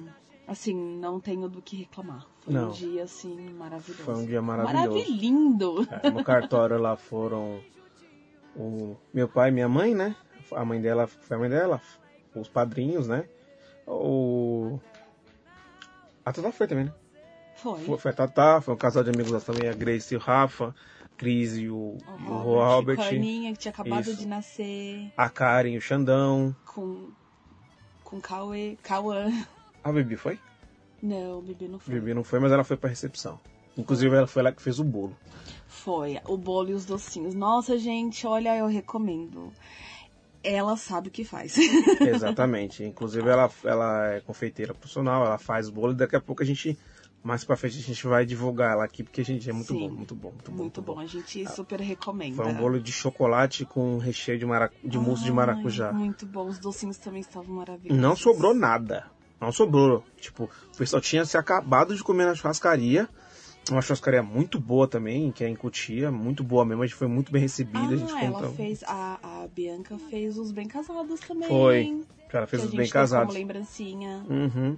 [0.47, 2.25] assim, não tenho do que reclamar.
[2.41, 2.69] Foi Não.
[2.69, 4.03] um dia assim maravilhoso.
[4.03, 4.89] Foi um dia maravilhoso.
[4.89, 5.87] Maravilhindo.
[6.03, 7.61] É, no cartório lá foram
[8.55, 10.15] o meu pai e minha mãe, né?
[10.51, 11.81] A mãe dela foi a mãe dela,
[12.35, 13.29] os padrinhos, né?
[13.85, 14.79] O.
[16.25, 16.93] A Tata foi também, né?
[17.61, 17.83] Foi.
[17.83, 20.73] Foi, foi a Tata, foi um casal de amigos também, a Grace e o Rafa,
[21.17, 24.15] Cris e o, o Robert, Com a Aninha, que tinha acabado Isso.
[24.15, 26.55] de nascer, a Karen e o Xandão.
[26.65, 27.09] com.
[28.03, 28.75] Com Cauê.
[28.81, 29.31] Cauã.
[29.83, 30.39] A Bibi foi?
[31.01, 31.93] Não, o bebê não foi.
[31.93, 33.39] Bibi não foi, mas ela foi pra recepção.
[33.77, 35.15] Inclusive ela foi lá que fez o bolo.
[35.67, 37.33] Foi, o bolo e os docinhos.
[37.33, 39.53] Nossa, gente, olha, eu recomendo.
[40.43, 41.57] Ela sabe o que faz.
[42.01, 42.83] Exatamente.
[42.83, 46.77] Inclusive ela, ela é confeiteira profissional, ela faz bolo e daqui a pouco a gente,
[47.21, 49.79] mais pra frente, a gente vai divulgar ela aqui, porque a gente é muito Sim.
[49.87, 50.57] bom, muito bom, muito bom.
[50.57, 52.35] Muito bom, a gente super recomenda.
[52.35, 54.75] Foi um bolo de chocolate com recheio de, maracu...
[54.83, 55.91] de mousse de maracujá.
[55.91, 58.01] Muito bom, os docinhos também estavam maravilhosos.
[58.01, 59.05] Não sobrou nada.
[59.39, 60.03] Não sobrou.
[60.19, 63.07] Tipo, o pessoal tinha se acabado de comer na churrascaria.
[63.69, 66.83] Uma churrascaria muito boa também, que é em Cotia, muito boa mesmo.
[66.83, 67.93] A gente foi muito bem recebida.
[67.93, 71.47] a gente Ah, ela fez, a, a Bianca fez os bem casados também.
[71.47, 72.03] Foi.
[72.31, 73.27] Ela fez que os bem casados.
[73.27, 74.25] como lembrancinha.
[74.29, 74.77] Uhum.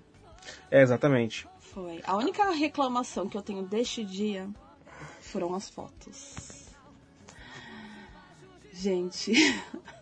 [0.69, 1.47] É, exatamente.
[1.73, 2.01] Foi.
[2.03, 4.49] A única reclamação que eu tenho deste dia
[5.21, 6.67] foram as fotos.
[8.73, 9.31] Gente.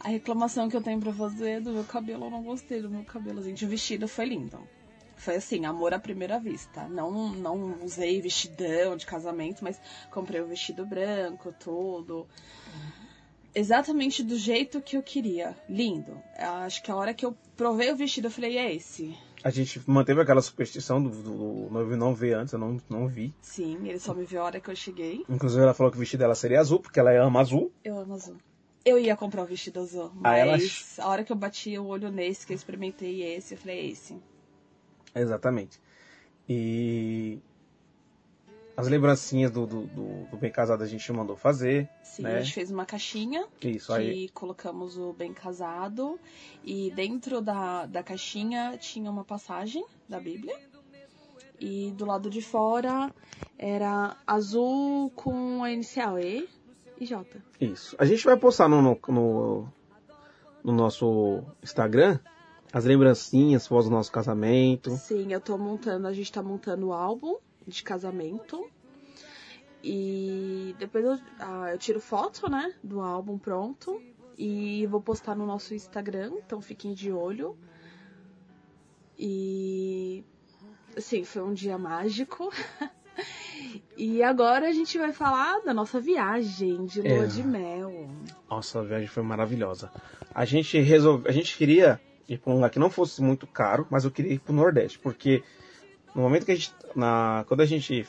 [0.00, 2.90] A reclamação que eu tenho pra fazer é do meu cabelo, eu não gostei do
[2.90, 3.64] meu cabelo, gente.
[3.64, 4.58] O vestido foi lindo.
[5.16, 6.86] Foi assim, amor à primeira vista.
[6.88, 12.28] Não, não usei vestidão de casamento, mas comprei o vestido branco, tudo.
[13.54, 15.56] Exatamente do jeito que eu queria.
[15.66, 16.22] Lindo.
[16.36, 19.16] Acho que a hora que eu provei o vestido, eu falei, é esse.
[19.44, 23.34] A gente manteve aquela superstição do, do noivo não ver antes, eu não, não vi.
[23.42, 25.22] Sim, ele só me viu a hora que eu cheguei.
[25.28, 27.70] Inclusive ela falou que o vestido dela seria azul, porque ela ama azul.
[27.84, 28.36] Eu amo azul.
[28.86, 31.84] Eu ia comprar o vestido azul, Ah, mas ela- a hora que eu bati o
[31.86, 34.16] olho nesse, que eu experimentei esse, eu falei, é esse.
[35.14, 35.78] Exatamente.
[36.48, 37.38] E
[38.76, 41.88] as lembrancinhas do, do, do, do bem casado a gente mandou fazer.
[42.02, 42.36] Sim, né?
[42.36, 44.28] a gente fez uma caixinha Isso que aí.
[44.30, 46.18] colocamos o bem casado
[46.64, 50.56] e dentro da, da caixinha tinha uma passagem da Bíblia
[51.60, 53.12] E do lado de fora
[53.56, 56.48] era azul com a inicial E
[57.00, 57.26] e J.
[57.60, 57.96] Isso.
[57.98, 59.68] A gente vai postar no, no, no,
[60.62, 62.18] no nosso Instagram
[62.72, 64.90] as lembrancinhas, fotos do nosso casamento.
[64.96, 67.36] Sim, eu tô montando, a gente tá montando o álbum
[67.66, 68.68] de casamento.
[69.82, 74.00] E depois eu, ah, eu tiro foto, né, do álbum pronto.
[74.36, 77.56] E vou postar no nosso Instagram, então fiquem de olho.
[79.18, 80.24] E
[80.96, 82.50] assim, foi um dia mágico.
[83.96, 87.26] e agora a gente vai falar da nossa viagem de lua É.
[87.26, 88.10] de mel.
[88.50, 89.92] Nossa, a viagem foi maravilhosa.
[90.34, 93.86] A gente resolve, a gente queria ir para um lugar que não fosse muito caro,
[93.90, 95.44] mas eu queria ir para o Nordeste, porque
[96.14, 98.06] no momento que a gente, na, quando a gente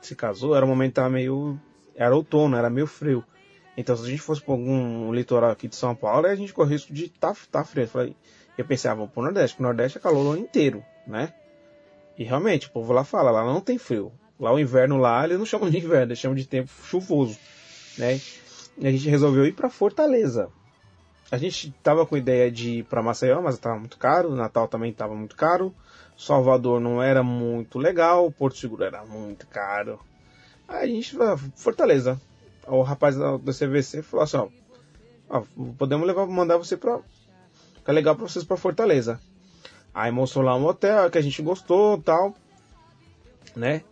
[0.00, 1.60] se casou, era um momento que meio,
[1.94, 3.24] era outono, era meio frio.
[3.76, 6.76] Então se a gente fosse para algum litoral aqui de São Paulo, a gente corria
[6.76, 7.84] risco de tá, tá frio.
[7.84, 8.16] Eu, falei,
[8.56, 11.32] eu pensei, ah, vamos pro Nordeste, porque o Nordeste é calor o ano inteiro, né?
[12.18, 14.12] E realmente, o povo lá fala, lá não tem frio.
[14.38, 17.38] Lá o inverno lá, eles não chamam de inverno, eles chamam de tempo chuvoso,
[17.96, 18.20] né?
[18.78, 20.50] E a gente resolveu ir para Fortaleza.
[21.30, 24.34] A gente tava com ideia de ir para Maceió, mas tava muito caro.
[24.34, 25.74] Natal também tava muito caro.
[26.22, 28.30] Salvador não era muito legal.
[28.30, 29.98] Porto Seguro era muito caro.
[30.68, 32.20] Aí a gente foi Fortaleza.
[32.66, 34.48] O rapaz da- do CVC falou assim: ó,
[35.28, 35.42] ó,
[35.76, 37.00] podemos levar, mandar você para
[37.76, 39.20] fica legal para vocês para Fortaleza.
[39.92, 42.34] Aí mostrou lá um hotel que a gente gostou, tal,
[43.54, 43.82] né?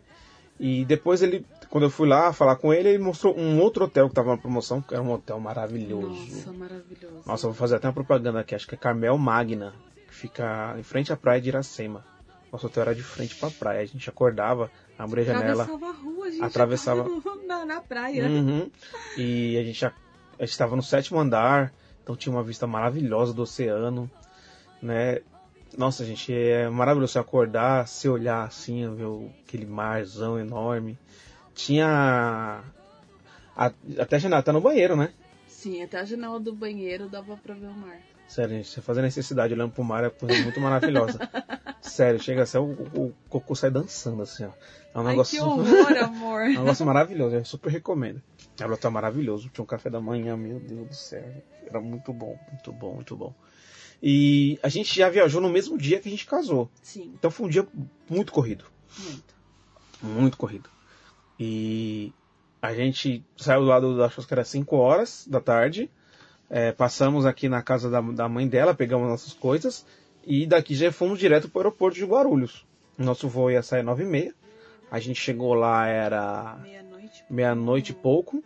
[0.59, 4.09] E depois ele, quando eu fui lá falar com ele, ele mostrou um outro hotel
[4.09, 6.09] que tava na promoção, que era um hotel maravilhoso.
[6.37, 7.23] Nossa, maravilhoso.
[7.27, 9.75] Nossa, eu vou fazer até uma propaganda aqui, acho que é Carmel Magna,
[10.07, 12.05] que fica em frente à praia de Iracema.
[12.53, 15.63] Nosso hotel era de frente pra praia, a gente acordava, abria a janela.
[15.65, 17.05] Atravessava a rua, a gente Atravessava-
[17.47, 18.25] na, na praia.
[18.27, 18.71] Uhum.
[19.17, 19.93] E a gente,
[20.41, 21.73] estava no sétimo andar,
[22.03, 24.11] então tinha uma vista maravilhosa do oceano,
[24.83, 25.21] né?
[25.79, 29.07] Nossa, gente, é maravilhoso você acordar, se olhar assim, ver
[29.47, 30.99] aquele marzão enorme.
[31.55, 32.65] Tinha.
[33.57, 35.13] a- até a janela tá no banheiro, né?
[35.47, 37.99] Sim, até a janela do banheiro dava pra ver o mar.
[38.31, 41.19] Sério, gente, você fazer necessidade olhando pro mar é coisa muito maravilhosa.
[41.83, 44.51] Sério, chega assim, o, o cocô sai dançando assim, ó.
[44.95, 45.37] É um Ai, negócio.
[45.37, 46.43] que horror, amor.
[46.43, 48.23] É um negócio maravilhoso, eu super recomendo.
[48.61, 51.25] Ela tá maravilhoso, tinha um café da manhã, meu Deus do céu.
[51.67, 53.35] Era muito bom, muito bom, muito bom.
[54.01, 56.71] E a gente já viajou no mesmo dia que a gente casou.
[56.83, 57.67] Sim, Então foi um dia
[58.09, 58.65] muito corrido.
[58.97, 59.35] muito.
[60.03, 60.71] Muito corrido.
[61.39, 62.13] E
[62.63, 65.91] a gente saiu lá do, acho que era 5 horas da tarde.
[66.51, 69.87] É, passamos aqui na casa da, da mãe dela, pegamos nossas coisas.
[70.27, 72.67] E daqui já fomos direto para o aeroporto de Guarulhos.
[72.99, 74.35] Nosso voo ia sair 9 e meia.
[74.91, 77.25] A gente chegou lá, era Meia-noite.
[77.31, 78.43] meia-noite e pouco.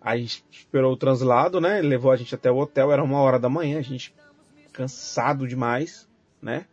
[0.00, 1.78] Aí a gente esperou o translado, né?
[1.78, 4.14] Ele levou a gente até o hotel, era uma hora da manhã, a gente
[4.72, 6.06] cansado demais,
[6.42, 6.66] né?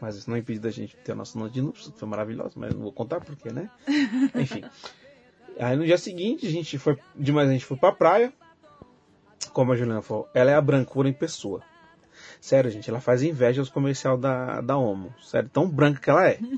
[0.00, 2.52] Mas isso não impede da gente ter a nossa noite de núpcias, que foi maravilhosa,
[2.56, 3.68] mas não vou contar porquê, né?
[4.34, 4.64] Enfim.
[5.58, 8.32] Aí no dia seguinte, a gente foi, demais a gente foi pra praia.
[9.52, 11.62] Como a Juliana falou, ela é a brancura em pessoa.
[12.40, 15.14] Sério, gente, ela faz inveja aos comercial da, da Omo.
[15.22, 16.38] Sério, tão branca que ela é.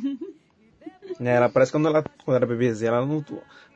[1.21, 3.23] Né, ela parece que quando ela, quando era bebezinha, ela não,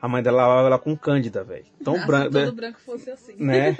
[0.00, 1.66] a mãe dela lavava ela com cândida, velho.
[1.84, 2.30] Tão Ah, se branca.
[2.30, 3.34] todo branco fosse assim.
[3.36, 3.76] né?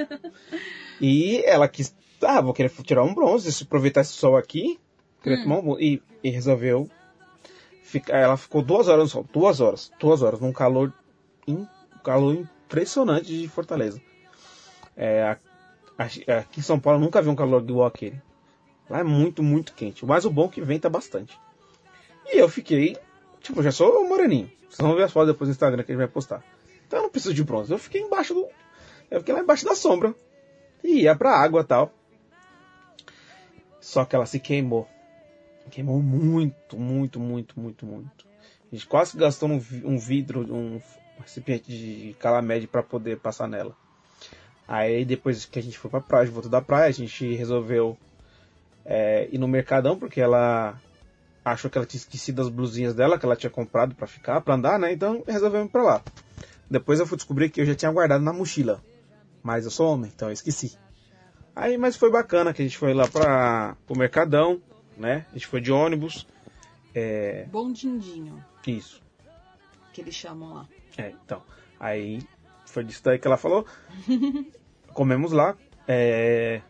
[1.01, 4.79] E ela quis, ah, vou querer tirar um bronze, se aproveitar esse sol aqui,
[5.23, 5.83] queria tomar um bronze.
[5.83, 6.89] E, e resolveu
[7.83, 10.93] ficar, ela ficou duas horas no sol, duas horas, duas horas, num calor,
[11.49, 11.67] um
[12.05, 14.01] calor impressionante de Fortaleza.
[14.97, 15.37] É,
[15.99, 18.21] aqui em São Paulo nunca vi um calor igual aquele.
[18.89, 20.07] Lá é muito, muito quente.
[20.07, 21.39] Mas o bom é que venta bastante.
[22.27, 22.97] E eu fiquei,
[23.41, 24.51] tipo, já sou moreninho.
[24.69, 26.43] Vocês vão ver as fotos depois no Instagram que gente vai postar.
[26.87, 27.73] Então eu não preciso de bronze.
[27.73, 28.47] Eu fiquei embaixo do.
[29.11, 30.15] Eu fiquei lá embaixo da sombra.
[30.83, 31.93] E ia pra água tal.
[33.81, 34.89] Só que ela se queimou.
[35.71, 38.27] Queimou muito, muito, muito, muito, muito.
[38.71, 40.81] A gente quase gastou um, vi- vidro, um
[41.21, 43.77] recipiente de calamede para poder passar nela.
[44.69, 47.97] Aí depois que a gente foi pra praia, voltou da praia, a gente resolveu
[48.85, 50.79] é, ir no Mercadão, porque ela
[51.45, 54.55] achou que ela tinha esquecido as blusinhas dela, que ela tinha comprado pra ficar, pra
[54.55, 54.93] andar, né?
[54.93, 56.03] Então resolvemos ir pra lá.
[56.69, 58.83] Depois eu fui descobrir que eu já tinha guardado na mochila.
[59.43, 60.77] Mas eu sou homem, então eu esqueci.
[61.55, 64.61] Aí, mas foi bacana que a gente foi lá para o Mercadão,
[64.97, 65.25] né?
[65.31, 66.27] A gente foi de ônibus.
[66.93, 69.01] É, Bom dindinho, isso.
[69.93, 70.69] que eles chamam lá.
[70.99, 71.43] É, então.
[71.79, 72.21] Aí
[72.67, 73.65] foi disso daí que ela falou.
[74.93, 75.57] Comemos lá.
[75.89, 76.61] É,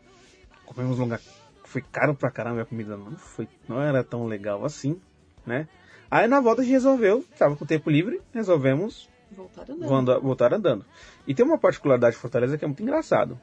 [0.65, 1.21] comemos lugar.
[1.65, 3.49] Foi caro pra caramba a comida, não foi.
[3.69, 5.01] Não era tão legal assim,
[5.47, 5.69] né?
[6.11, 9.89] Aí na volta a gente resolveu, tava com tempo livre, resolvemos Voltaram andando.
[9.89, 10.85] Vanda- voltar andando.
[11.27, 13.41] E tem uma particularidade de Fortaleza que é muito engraçado.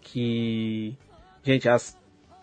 [0.00, 0.96] Que.
[1.42, 1.96] Gente, as,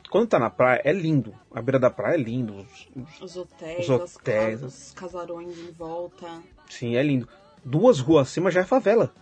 [0.09, 1.33] quando tá na praia, é lindo.
[1.53, 2.53] A beira da praia é lindo.
[2.55, 6.27] Os- os- Os hotéis, Os hotéis, as os casarões em volta.
[6.69, 7.27] Sim, é lindo.
[7.63, 9.13] Duas ruas acima já é favela.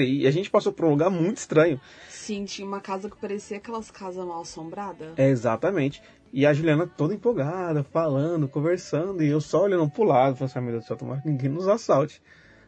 [0.00, 1.80] E a gente passou por um lugar muito estranho.
[2.08, 5.12] Sim, tinha uma casa que parecia aquelas casas mal assombradas.
[5.16, 6.02] É, exatamente.
[6.32, 10.58] E a Juliana toda empolgada, falando, conversando, e eu só olhando pro lado, falando assim,
[10.58, 12.20] "Ah, meu Deus do céu, tomara que ninguém nos assalte.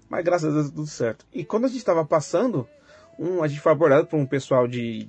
[0.08, 1.26] Mas graças a Deus tudo certo.
[1.32, 2.68] E quando a gente tava passando,
[3.18, 5.08] um, a gente foi abordado por um pessoal de.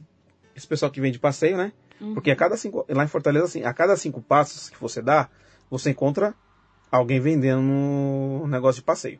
[0.55, 1.71] Esse pessoal que vem de passeio, né?
[2.13, 2.85] Porque a cada cinco.
[2.89, 5.29] Lá em Fortaleza, assim, a cada cinco passos que você dá,
[5.69, 6.33] você encontra
[6.91, 9.19] alguém vendendo um negócio de passeio.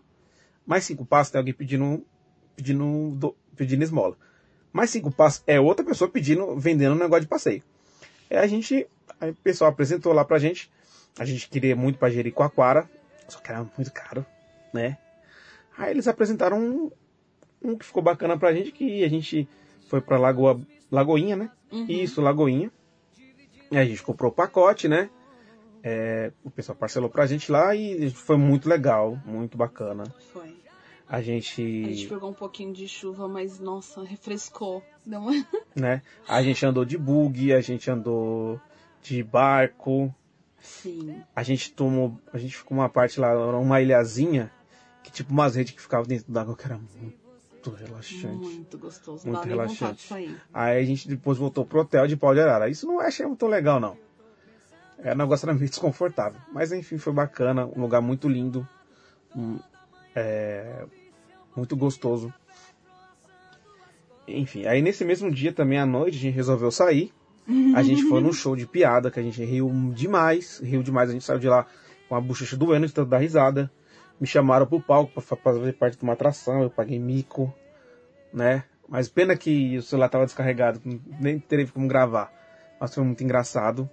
[0.65, 2.03] Mais cinco passos tem alguém pedindo.
[2.61, 4.15] Pedindo, do- pedindo esmola.
[4.73, 7.63] Mais cinco passos é outra pessoa pedindo, vendendo um negócio de passeio.
[8.29, 8.85] Aí a gente,
[9.19, 10.69] aí o pessoal apresentou lá pra gente.
[11.17, 12.89] A gente queria muito pra Jericoacoara,
[13.27, 14.25] só que era muito caro,
[14.73, 14.97] né?
[15.77, 16.91] Aí eles apresentaram um,
[17.61, 19.47] um que ficou bacana pra gente, que a gente
[19.87, 20.59] foi pra Lagoa,
[20.91, 21.49] Lagoinha, né?
[21.89, 22.71] Isso, Lagoinha.
[23.71, 25.09] E a gente comprou o pacote, né?
[25.83, 30.03] É, o pessoal parcelou pra gente lá e foi muito legal, muito bacana.
[30.33, 30.53] Foi.
[31.09, 34.83] A gente, A gente pegou um pouquinho de chuva, mas nossa, refrescou.
[35.05, 35.31] Deu uma...
[35.75, 36.03] né?
[36.27, 38.61] A gente andou de bug, a gente andou
[39.01, 40.13] de barco,
[40.61, 41.21] Sim.
[41.35, 42.19] A gente tomou.
[42.33, 44.51] A gente ficou uma parte lá, uma ilhazinha,
[45.03, 48.25] que tipo umas redes que ficava dentro d'água que era muito relaxante.
[48.27, 49.25] Muito gostoso.
[49.25, 50.13] Muito Não dá relaxante.
[50.53, 52.69] Aí a gente depois voltou pro hotel de pau de arara.
[52.69, 53.97] Isso não achei muito legal, não.
[54.97, 56.41] É, o negócio era meio desconfortável.
[56.51, 58.67] Mas enfim, foi bacana, um lugar muito lindo.
[59.35, 59.59] um,
[60.15, 60.85] é,
[61.59, 62.33] muito gostoso.
[64.27, 67.13] Enfim, aí nesse mesmo dia também à noite a gente resolveu sair.
[67.75, 71.09] A gente foi num show de piada que a gente riu demais, riu demais.
[71.09, 71.65] A gente saiu de lá
[72.07, 73.71] com a bochecha doendo de tanto dar risada.
[74.21, 77.51] Me chamaram pro palco pra fa- fazer parte de uma atração, eu paguei mico,
[78.31, 78.65] né?
[78.87, 80.79] Mas pena que o celular tava descarregado,
[81.19, 82.31] nem teve como gravar.
[82.79, 83.89] Mas foi muito engraçado.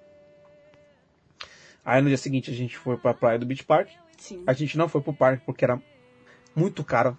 [1.85, 3.89] Aí no dia seguinte a gente foi pra praia do Beach Park.
[4.19, 4.43] Sim.
[4.47, 5.81] A gente não foi pro parque porque era
[6.55, 7.17] muito caro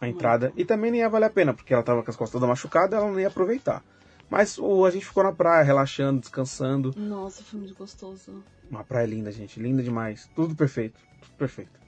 [0.00, 0.52] a entrada.
[0.56, 2.98] E também nem ia valer a pena, porque ela tava com as costas todas machucadas,
[2.98, 3.82] ela não ia aproveitar.
[4.30, 6.94] Mas o, a gente ficou na praia, relaxando, descansando.
[6.96, 8.42] Nossa, foi muito gostoso.
[8.70, 9.58] Uma praia linda, gente.
[9.58, 10.30] Linda demais.
[10.34, 11.00] Tudo perfeito.
[11.20, 11.80] Tudo perfeito.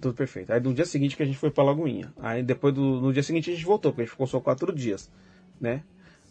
[0.00, 0.52] Tudo perfeito.
[0.52, 2.12] Aí no dia seguinte que a gente foi pra Lagoinha.
[2.18, 4.70] Aí depois do no dia seguinte a gente voltou, porque a gente ficou só quatro
[4.74, 5.10] dias,
[5.58, 5.82] né?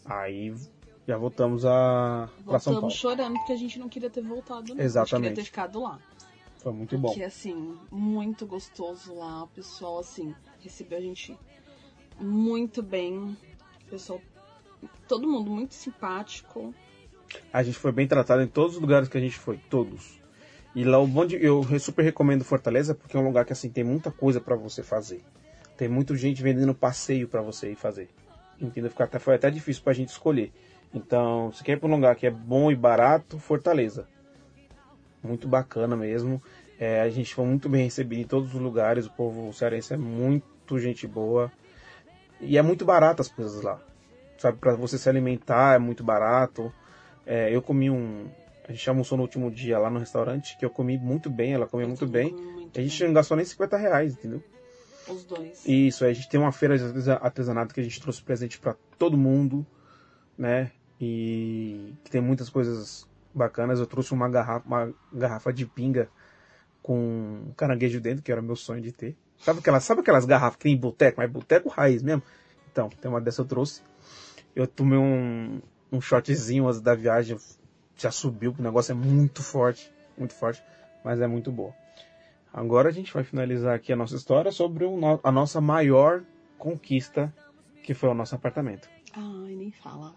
[0.04, 0.54] Aí
[1.06, 2.88] já voltamos a pra São Paulo.
[2.88, 4.74] Voltamos chorando porque a gente não queria ter voltado, não.
[4.74, 5.30] A gente Exatamente.
[5.30, 5.98] queria ter ficado lá.
[6.66, 7.14] Foi muito bom.
[7.14, 9.44] Que assim, muito gostoso lá.
[9.44, 11.38] O pessoal, assim, recebeu a gente
[12.18, 13.16] muito bem.
[13.86, 14.20] O pessoal,
[15.06, 16.74] todo mundo muito simpático.
[17.52, 20.20] A gente foi bem tratado em todos os lugares que a gente foi, todos.
[20.74, 23.70] E lá o bom de, eu super recomendo Fortaleza porque é um lugar que assim
[23.70, 25.22] tem muita coisa pra você fazer.
[25.76, 28.08] Tem muita gente vendendo passeio pra você ir fazer.
[28.60, 28.90] Entendeu?
[28.90, 30.52] Fica até, foi até difícil pra gente escolher.
[30.92, 34.08] Então, se quer ir pra um lugar que é bom e barato, Fortaleza.
[35.22, 36.42] Muito bacana mesmo.
[36.78, 39.06] É, a gente foi muito bem recebido em todos os lugares.
[39.06, 41.50] O povo cearense é muito gente boa.
[42.40, 43.80] E é muito barato as coisas lá.
[44.38, 46.72] Sabe, pra você se alimentar é muito barato.
[47.24, 48.26] É, eu comi um.
[48.68, 51.66] A gente almoçou no último dia lá no restaurante, que eu comi muito bem, ela
[51.66, 52.32] comeu muito bem.
[52.32, 53.08] Muito A gente bem.
[53.08, 54.42] não gastou nem 50 reais, entendeu?
[55.08, 55.64] Os dois.
[55.64, 58.74] Isso, a gente tem uma feira de artesa- artesanato que a gente trouxe presente pra
[58.98, 59.64] todo mundo,
[60.36, 60.72] né?
[61.00, 63.06] E que tem muitas coisas
[63.36, 63.78] bacanas.
[63.78, 66.08] Eu trouxe uma garrafa, uma garrafa de pinga
[66.82, 69.16] com caranguejo dentro, que era meu sonho de ter.
[69.38, 72.22] Sabe aquelas, sabe aquelas garrafas que tem em boteco, mas boteco raiz mesmo?
[72.70, 73.82] Então, tem uma dessa eu trouxe.
[74.54, 75.60] Eu tomei um,
[75.92, 77.36] um shotzinho da viagem,
[77.96, 80.62] já subiu, o negócio é muito forte, muito forte,
[81.04, 81.74] mas é muito boa.
[82.52, 86.22] Agora a gente vai finalizar aqui a nossa história sobre o a nossa maior
[86.56, 87.32] conquista,
[87.82, 88.88] que foi o nosso apartamento.
[89.12, 90.14] Ai, nem fala.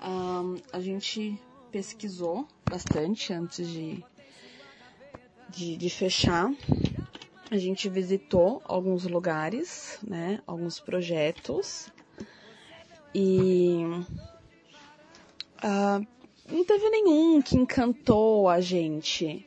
[0.00, 1.40] Ahn, a gente
[1.70, 4.04] pesquisou bastante antes de,
[5.48, 6.50] de, de fechar.
[7.50, 10.40] A gente visitou alguns lugares, né?
[10.46, 11.88] Alguns projetos.
[13.14, 13.80] E
[15.62, 16.00] ah,
[16.50, 19.44] não teve nenhum que encantou a gente.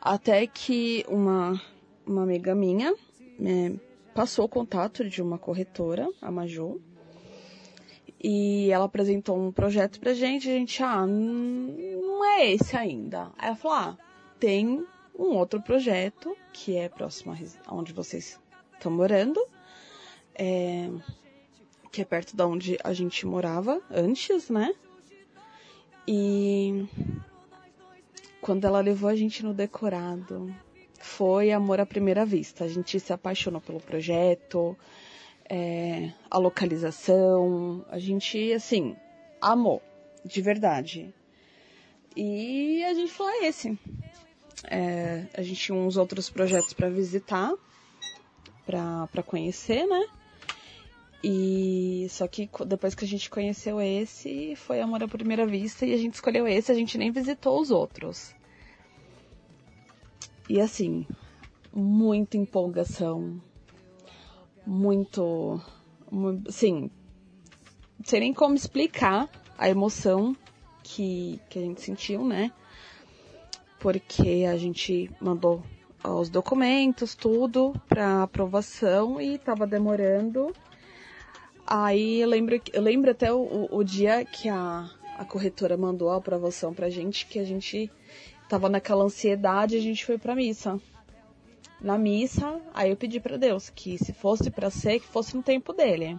[0.00, 1.60] Até que uma,
[2.06, 2.94] uma amiga minha
[3.38, 3.74] né,
[4.14, 6.80] passou o contato de uma corretora, a Maju.
[8.26, 13.30] E ela apresentou um projeto pra gente, a gente, ah, não é esse ainda.
[13.36, 13.98] Aí ela falou, ah,
[14.40, 14.82] tem
[15.14, 18.40] um outro projeto, que é próximo aonde vocês
[18.72, 19.38] estão morando,
[20.34, 20.88] é,
[21.92, 24.74] que é perto da onde a gente morava antes, né?
[26.08, 26.86] E
[28.40, 30.50] quando ela levou a gente no decorado,
[30.98, 32.64] foi amor à primeira vista.
[32.64, 34.74] A gente se apaixonou pelo projeto,
[35.48, 38.96] é, a localização, a gente, assim,
[39.40, 39.82] amou.
[40.24, 41.14] de verdade.
[42.16, 43.78] E a gente falou, é esse.
[44.64, 47.52] É, a gente tinha uns outros projetos para visitar,
[48.64, 50.06] para conhecer, né?
[51.22, 55.92] E só que depois que a gente conheceu esse, foi amor à primeira vista e
[55.94, 58.34] a gente escolheu esse, a gente nem visitou os outros.
[60.48, 61.06] E assim,
[61.72, 63.40] muita empolgação,
[64.66, 65.60] muito,
[66.10, 66.90] mu- sim,
[67.98, 70.36] não sei nem como explicar a emoção
[70.82, 72.52] que, que a gente sentiu, né?
[73.78, 75.62] Porque a gente mandou
[76.02, 80.54] os documentos, tudo, para aprovação e tava demorando.
[81.66, 86.16] Aí eu lembro, eu lembro até o, o dia que a, a corretora mandou a
[86.16, 87.90] aprovação pra gente, que a gente
[88.48, 90.78] tava naquela ansiedade, a gente foi pra missa.
[91.84, 95.42] Na missa, aí eu pedi pra Deus que se fosse pra ser, que fosse no
[95.42, 96.18] tempo dele.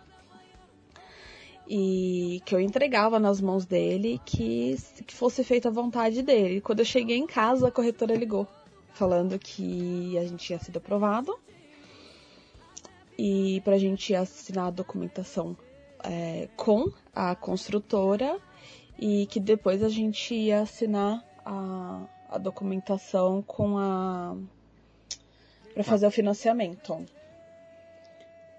[1.68, 4.76] E que eu entregava nas mãos dele, que,
[5.08, 6.62] que fosse feita a vontade dele.
[6.62, 8.48] Quando eu cheguei em casa, a corretora ligou,
[8.94, 11.36] falando que a gente tinha sido aprovado
[13.18, 15.58] e pra gente assinar a documentação
[16.04, 18.38] é, com a construtora
[19.00, 24.38] e que depois a gente ia assinar a, a documentação com a
[25.76, 27.06] para fazer o financiamento.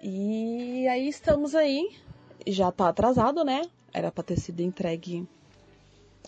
[0.01, 1.89] E aí estamos aí,
[2.45, 3.63] já tá atrasado, né?
[3.91, 5.27] Era para ter sido entregue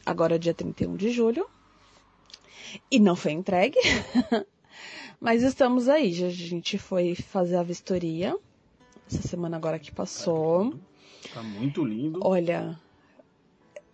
[0.04, 1.48] agora dia 31 de julho.
[2.90, 3.78] E não foi entregue.
[5.22, 8.36] Mas estamos aí, já a gente foi fazer a vistoria
[9.06, 10.74] essa semana agora que passou.
[11.34, 12.20] Tá muito lindo.
[12.24, 12.80] Olha,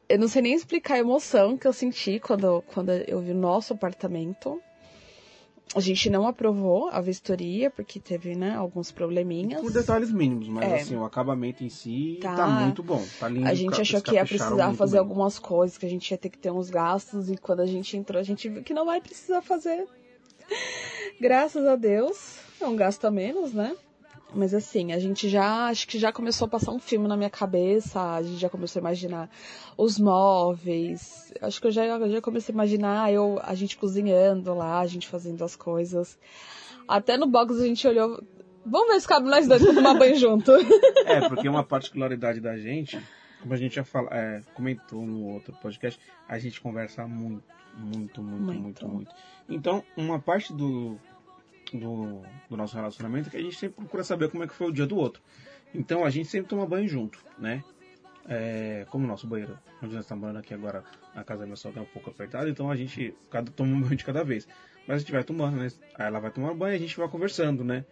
[0.08, 3.36] eu não sei nem explicar a emoção que eu senti quando, quando eu vi o
[3.36, 4.62] nosso apartamento.
[5.74, 9.59] A gente não aprovou a vistoria porque teve, né, alguns probleminhas.
[9.61, 10.76] Por detalhes mínimos, mas É.
[10.76, 12.36] assim, o acabamento em si Tá.
[12.36, 13.03] tá, muito bom.
[13.20, 13.47] Tá lindo.
[13.47, 14.99] A gente achou que ia precisar fazer bem.
[14.99, 17.97] algumas coisas, que a gente ia ter que ter uns gastos, e quando a gente
[17.97, 19.86] entrou, a gente viu que não vai precisar fazer.
[21.20, 23.76] Graças a Deus, é um gasto a menos, né?
[24.36, 27.30] Mas assim, a gente já, acho que já começou a passar um filme na minha
[27.30, 29.30] cabeça, a gente já começou a imaginar
[29.78, 34.82] os móveis, acho que eu já, já comecei a imaginar eu, a gente cozinhando lá,
[34.82, 36.20] a gente fazendo as coisas.
[36.86, 38.22] Até no box a gente olhou,
[38.66, 40.52] vamos ver se cabe nós dois pra tomar banho junto.
[41.06, 43.00] É, porque uma particularidade da gente,
[43.42, 47.44] como a gente já fala, é, comentou no outro podcast, a gente conversa muito,
[47.78, 48.60] muito, muito, Muito.
[48.60, 49.12] muito, muito.
[49.48, 50.98] Então, uma parte do,
[51.74, 54.68] do, do nosso relacionamento é que a gente sempre procura saber como é que foi
[54.68, 55.22] o dia do outro.
[55.74, 57.63] Então, a gente sempre toma banho junto, né?
[58.28, 61.55] É, como o nosso banheiro, onde nós estamos morando aqui agora, na casa da minha
[61.55, 64.47] sogra é um pouco apertado, então a gente cada, toma um banho de cada vez.
[64.88, 65.68] Mas a gente vai tomando, né?
[65.95, 67.86] Aí ela vai tomar banho e a gente vai conversando, né?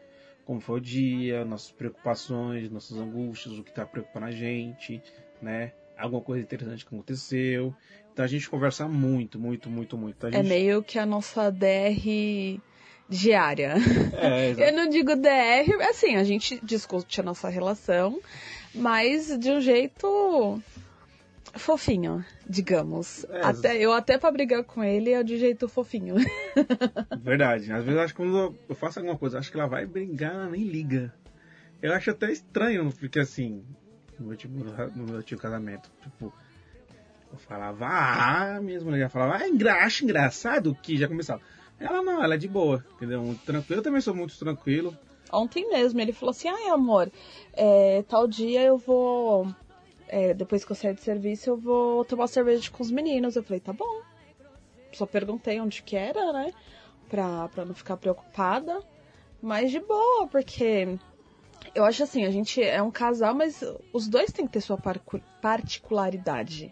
[0.45, 5.01] como foi o dia, nossas preocupações, nossas angústias, o que está preocupando a gente,
[5.41, 5.73] né?
[5.97, 7.73] Alguma coisa interessante que aconteceu.
[8.11, 10.25] Então a gente conversa muito, muito, muito, muito.
[10.25, 10.47] A É gente...
[10.47, 12.59] meio que a nossa DR
[13.07, 13.75] diária.
[14.13, 14.61] É, exato.
[14.69, 18.19] Eu não digo DR, assim, a gente discute a nossa relação,
[18.73, 20.61] mas de um jeito
[21.55, 23.25] fofinho, digamos.
[23.29, 26.15] É, até, eu até pra brigar com ele é de jeito fofinho.
[27.21, 27.71] Verdade.
[27.71, 30.49] Às vezes acho que quando eu faço alguma coisa, acho que ela vai brigar, ela
[30.49, 31.13] nem liga.
[31.81, 33.63] Eu acho até estranho, porque assim,
[34.19, 34.53] no meu, tipo,
[34.95, 36.33] no meu antigo casamento, tipo,
[37.31, 41.41] eu falava, ah, mesmo, ela falava, ah, engra acho engraçado que já começava.
[41.83, 43.35] Ela não, ela é de boa, entendeu?
[43.45, 43.79] Tranquilo.
[43.79, 44.97] Eu também sou muito tranquilo.
[45.31, 47.11] Ontem mesmo ele falou assim, ai amor,
[47.53, 49.47] é, tal dia eu vou.
[50.07, 53.35] é, depois que eu sair de serviço, eu vou tomar cerveja com os meninos.
[53.35, 54.01] Eu falei, tá bom.
[54.93, 56.53] Só perguntei onde que era, né?
[57.09, 58.79] Pra, pra não ficar preocupada.
[59.41, 60.97] Mas de boa, porque
[61.73, 64.77] eu acho assim, a gente é um casal, mas os dois têm que ter sua
[65.41, 66.71] particularidade.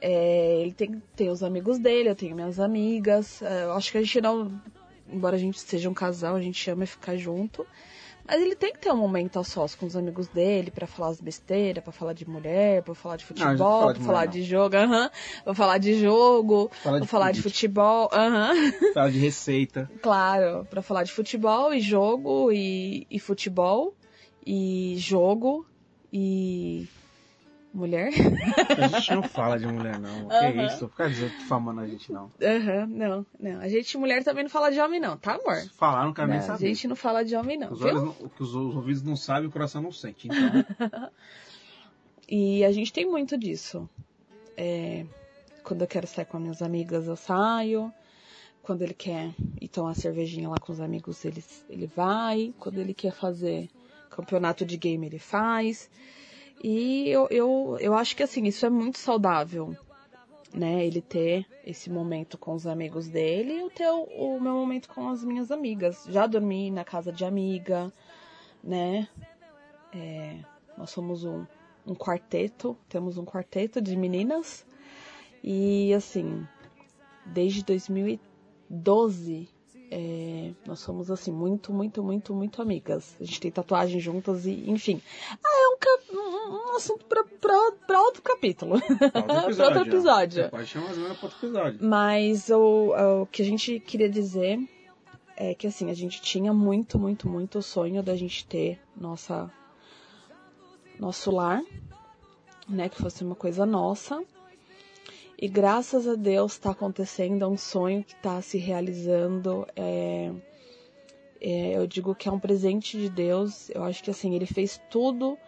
[0.00, 3.42] É, ele tem que ter os amigos dele, eu tenho minhas amigas.
[3.42, 4.50] É, eu acho que a gente não.
[5.08, 7.66] Embora a gente seja um casal, a gente ama ficar junto.
[8.26, 11.08] Mas ele tem que ter um momento a sós com os amigos dele pra falar
[11.08, 15.10] as besteiras, pra falar de mulher, pra falar de futebol, pra falar de jogo, aham.
[15.42, 16.70] Pra falar de jogo,
[17.00, 18.54] de falar de futebol, aham.
[18.94, 19.90] Fala de receita.
[20.00, 23.94] Claro, pra falar de futebol e jogo e, e futebol
[24.46, 25.66] e jogo
[26.12, 26.88] e
[27.72, 28.12] mulher.
[28.76, 30.28] A gente não fala de mulher, não.
[30.28, 30.66] Que Aham.
[30.66, 30.88] isso?
[30.88, 32.30] Fica difamando a gente, não.
[32.42, 33.60] Aham, não, não.
[33.60, 35.68] A gente mulher também não fala de homem não, tá amor?
[35.76, 36.66] Falar, não quero nem Não, a saber.
[36.66, 39.16] gente não fala de homem não, Os, olhos não- o que os, os ouvidos não
[39.16, 40.28] sabem, o coração não sente.
[40.28, 40.38] Então,
[42.28, 43.88] E a gente tem muito disso.
[44.56, 45.04] É,
[45.64, 47.92] quando eu quero sair com as minhas amigas, eu saio.
[48.62, 52.54] Quando ele quer ir tomar cervejinha lá com os amigos, ele, ele vai.
[52.58, 53.68] Quando ele quer fazer
[54.10, 55.90] campeonato de game, ele faz.
[56.62, 59.74] E eu, eu, eu acho que assim, isso é muito saudável,
[60.52, 60.84] né?
[60.84, 64.88] Ele ter esse momento com os amigos dele e eu ter o, o meu momento
[64.88, 66.04] com as minhas amigas.
[66.08, 67.90] Já dormi na casa de amiga,
[68.62, 69.08] né?
[69.94, 70.38] É,
[70.76, 71.46] nós somos um,
[71.86, 74.66] um quarteto, temos um quarteto de meninas.
[75.42, 76.46] E assim,
[77.24, 79.48] desde 2012
[79.90, 83.16] é, nós somos assim muito, muito, muito, muito amigas.
[83.20, 85.02] A gente tem tatuagem juntas e, enfim.
[85.44, 88.80] Ah, é um, um- um assunto pra outro capítulo.
[89.10, 90.48] pra outro episódio.
[90.50, 91.78] Pode chamar para outro episódio.
[91.82, 94.58] Mas o, o que a gente queria dizer
[95.36, 99.50] é que assim, a gente tinha muito, muito, muito o sonho da gente ter nossa
[100.98, 101.62] nosso lar,
[102.68, 104.22] né, que fosse uma coisa nossa.
[105.40, 109.66] E graças a Deus está acontecendo, é um sonho que está se realizando.
[109.74, 110.30] É,
[111.40, 113.70] é, eu digo que é um presente de Deus.
[113.70, 115.38] Eu acho que assim, ele fez tudo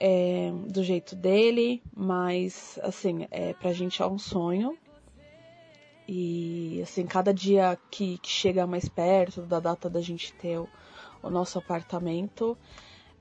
[0.00, 4.76] é, do jeito dele, mas assim, é, pra gente é um sonho.
[6.08, 10.68] E assim, cada dia que, que chega mais perto da data da gente ter o,
[11.22, 12.56] o nosso apartamento,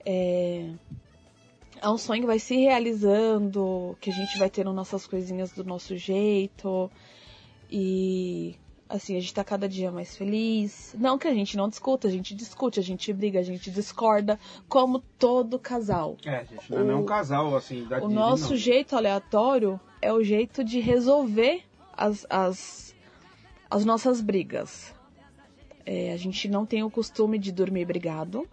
[0.05, 0.71] é,
[1.81, 5.63] é um sonho que vai se realizando, que a gente vai tendo nossas coisinhas do
[5.63, 6.89] nosso jeito.
[7.69, 8.55] E
[8.89, 10.95] assim, a gente tá cada dia mais feliz.
[10.97, 14.39] Não que a gente não discuta, a gente discute, a gente briga, a gente discorda,
[14.67, 16.17] como todo casal.
[16.25, 18.57] É, gente, não é O- um casal assim da O Disney, nosso não.
[18.57, 21.61] jeito aleatório é o jeito de resolver
[21.95, 22.95] as, as,
[23.69, 24.93] as nossas brigas.
[25.85, 28.47] É, a gente não tem o costume de dormir brigado.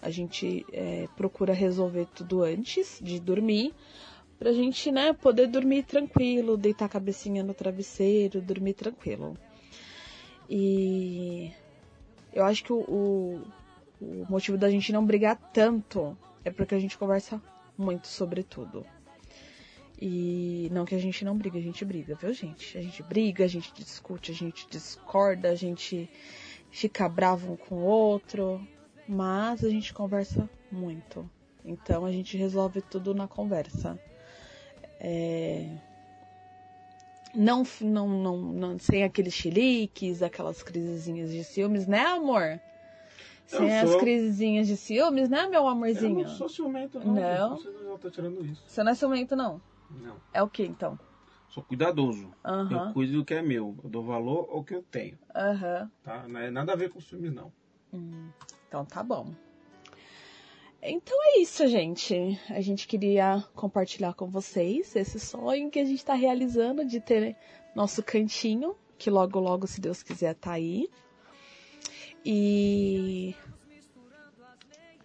[0.00, 3.72] A gente é, procura resolver tudo antes de dormir.
[4.38, 9.36] Pra gente, né, poder dormir tranquilo, deitar a cabecinha no travesseiro, dormir tranquilo.
[10.48, 11.52] E
[12.32, 13.42] eu acho que o,
[14.00, 17.40] o, motivo da gente não brigar tanto é porque a gente conversa
[17.76, 18.84] muito sobre tudo.
[20.00, 22.76] E não que a gente não briga, a gente briga, viu, gente?
[22.76, 26.10] A gente briga, a gente discute, a gente discorda, a gente
[26.70, 28.66] fica bravo um com o outro,
[29.06, 31.28] mas a gente conversa muito.
[31.64, 33.98] Então a gente resolve tudo na conversa.
[34.98, 35.68] É,
[37.34, 42.60] Não, não, não, não, sem aqueles chiliques, aquelas crisezinhas de ciúmes, né, amor?
[43.46, 44.00] Sem Eu as sou.
[44.00, 46.24] crisezinhas de ciúmes, né, meu Eu amorzinho?
[46.24, 47.14] não sou ciumento, não.
[47.14, 47.56] Não?
[47.56, 48.62] Você não tá tirando isso.
[48.66, 49.60] Você não é ciumento, não?
[49.90, 50.16] Não.
[50.32, 50.98] É o que, então?
[51.48, 52.30] Sou cuidadoso.
[52.44, 52.88] Aham.
[52.88, 53.74] Eu cuido do que é meu.
[53.82, 55.18] Eu dou valor ao que eu tenho.
[55.34, 55.90] Aham.
[56.02, 56.26] Tá?
[56.28, 57.52] Não é nada a ver com ciúmes, não.
[58.68, 59.34] Então tá bom.
[60.82, 62.38] Então é isso, gente.
[62.50, 67.36] A gente queria compartilhar com vocês esse sonho que a gente tá realizando de ter
[67.72, 70.88] nosso cantinho, que logo, logo, se Deus quiser, tá aí.
[72.24, 73.34] E.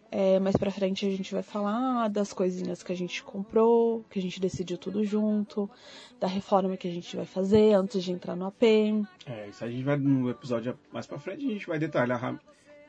[0.09, 4.17] É, mais pra frente a gente vai falar das coisinhas que a gente comprou, que
[4.17, 5.69] a gente decidiu tudo junto,
[6.19, 8.63] da reforma que a gente vai fazer antes de entrar no AP.
[9.25, 12.39] É, isso a gente vai no episódio mais pra frente, a gente vai detalhar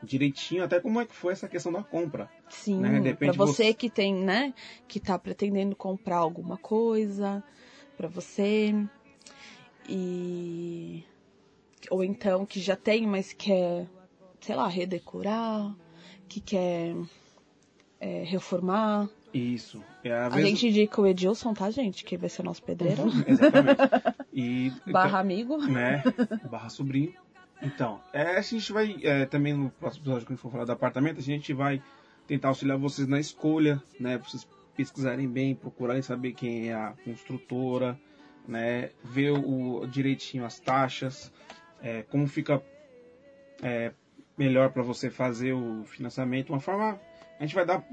[0.03, 2.29] direitinho até como é que foi essa questão da compra.
[2.49, 3.13] Sim, Né?
[3.13, 4.53] Pra você você- que tem, né,
[4.87, 7.43] que tá pretendendo comprar alguma coisa
[7.97, 8.73] pra você
[9.87, 11.03] e
[11.89, 13.87] ou então que já tem, mas quer,
[14.41, 15.73] sei lá, redecorar,
[16.27, 16.95] que quer
[17.99, 19.09] é, reformar.
[19.33, 19.83] Isso.
[20.03, 22.03] É a A vez- gente indica o Edilson, tá, gente?
[22.03, 23.03] Que vai ser nosso pedreiro.
[23.27, 23.79] Exatamente.
[24.31, 25.57] E, Barra amigo.
[25.57, 26.01] né?
[26.49, 27.13] Barra sobrinho.
[27.61, 31.19] Então, é, a gente vai é, também no próximo episódio, quando for falar do apartamento,
[31.19, 31.81] a gente vai
[32.25, 34.17] tentar auxiliar vocês na escolha, né?
[34.17, 37.99] Pra vocês pesquisarem bem, procurarem saber quem é a construtora,
[38.47, 38.91] né?
[39.03, 41.33] Ver o, direitinho as taxas,
[41.81, 42.63] é, como fica
[43.61, 43.91] é,
[44.37, 46.51] melhor para você fazer o financiamento.
[46.51, 46.99] Uma forma,
[47.37, 47.85] a gente vai dar,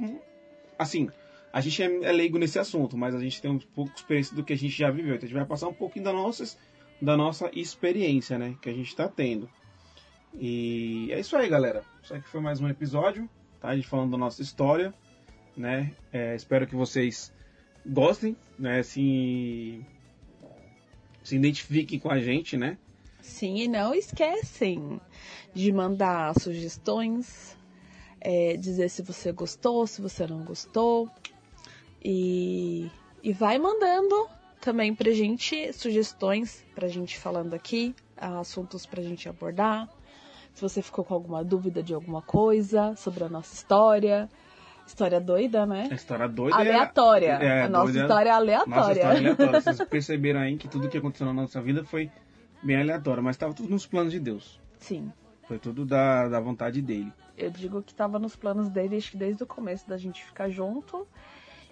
[0.78, 1.10] assim,
[1.52, 4.36] a gente é, é leigo nesse assunto, mas a gente tem um pouco de experiência
[4.36, 5.14] do que a gente já viveu.
[5.14, 6.44] Então a gente vai passar um pouquinho da nossa,
[7.00, 8.56] da nossa experiência, né?
[8.60, 9.48] Que a gente está tendo.
[10.34, 11.82] E é isso aí, galera.
[12.02, 13.28] Isso aqui foi mais um episódio,
[13.60, 13.68] tá?
[13.68, 14.94] A gente falando da nossa história,
[15.56, 15.92] né?
[16.12, 17.32] É, espero que vocês
[17.84, 18.82] gostem, né?
[18.82, 19.84] Se,
[21.22, 22.78] se identifiquem com a gente, né?
[23.20, 25.00] Sim, e não esquecem
[25.52, 27.56] de mandar sugestões,
[28.20, 31.10] é, dizer se você gostou, se você não gostou.
[32.04, 32.90] E,
[33.22, 34.28] e vai mandando
[34.60, 39.88] também pra gente sugestões pra gente falando aqui, assuntos pra gente abordar.
[40.54, 44.28] Se você ficou com alguma dúvida de alguma coisa sobre a nossa história.
[44.86, 45.88] História doida, né?
[45.90, 47.32] A história doida é- Aleatória.
[47.32, 48.76] é, a nossa doida- história é aleatória.
[48.76, 49.60] Nossa história é aleatória.
[49.60, 52.08] Vocês perceberam aí que tudo que aconteceu na nossa vida foi
[52.62, 54.60] bem aleatório, mas estava tudo nos planos de Deus.
[54.78, 55.12] Sim.
[55.48, 57.12] Foi tudo da, da vontade dele.
[57.36, 60.48] Eu digo que tava nos planos dele, acho que desde o começo da gente ficar
[60.48, 61.06] junto.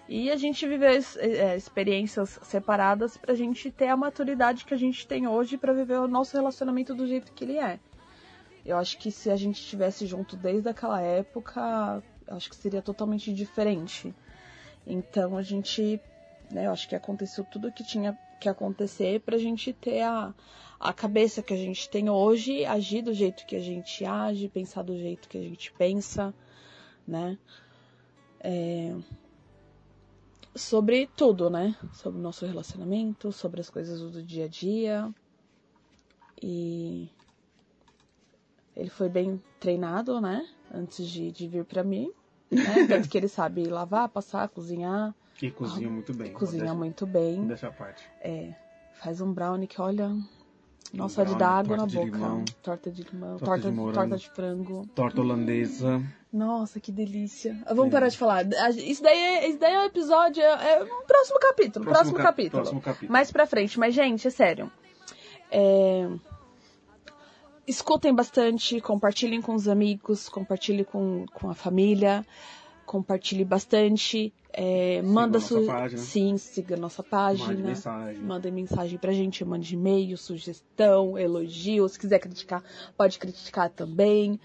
[0.07, 5.07] E a gente viveu é, experiências separadas pra gente ter a maturidade que a gente
[5.07, 7.79] tem hoje pra viver o nosso relacionamento do jeito que ele é.
[8.63, 13.33] Eu acho que se a gente estivesse junto desde aquela época, acho que seria totalmente
[13.33, 14.13] diferente.
[14.85, 15.99] Então a gente,
[16.51, 20.33] né, eu acho que aconteceu tudo o que tinha que acontecer pra gente ter a,
[20.79, 24.83] a cabeça que a gente tem hoje, agir do jeito que a gente age, pensar
[24.83, 26.33] do jeito que a gente pensa,
[27.07, 27.37] né?
[28.39, 28.95] É,
[30.55, 31.75] sobre tudo, né?
[31.93, 35.13] Sobre o nosso relacionamento, sobre as coisas do dia a dia.
[36.41, 37.09] E
[38.75, 40.47] ele foi bem treinado, né?
[40.73, 42.11] Antes de, de vir pra mim.
[42.51, 42.61] Né?
[42.87, 45.13] Tanto que ele sabe lavar, passar, cozinhar.
[45.35, 46.31] Que cozinha muito bem.
[46.33, 47.45] Cozinha Deixa- muito bem.
[47.47, 48.03] Deixa a parte.
[48.21, 48.53] É,
[48.93, 50.15] faz um brownie que, olha.
[50.93, 52.05] Nossa, brownie, de dar água na boca.
[52.05, 52.45] limão.
[52.61, 53.93] torta de limão, Torta torta, de de, morango.
[53.99, 54.87] torta de frango.
[54.95, 56.01] Torta holandesa.
[56.35, 57.57] Nossa, que delícia.
[57.67, 57.89] Vamos Sim.
[57.91, 58.45] parar de falar.
[58.75, 60.43] Isso daí, é- isso daí é um episódio.
[60.43, 61.85] É, é um próximo capítulo.
[61.85, 62.61] Próximo, ca- capítulo.
[62.61, 63.11] Próximo capítulo.
[63.11, 63.79] Mais pra frente.
[63.79, 64.69] Mas, gente, é sério.
[65.49, 66.09] É,
[67.67, 72.23] Escutem bastante, compartilhem com os amigos, compartilhem com, com a família,
[72.85, 74.31] compartilhe bastante.
[74.53, 75.99] É, manda nossa su- página.
[76.01, 77.67] Sim, siga a nossa Mande página.
[77.67, 78.21] mensagem.
[78.21, 81.89] Mandem mensagem pra gente, mande e-mail, sugestão, elogio.
[81.89, 82.63] Se quiser criticar,
[82.95, 84.39] pode criticar também.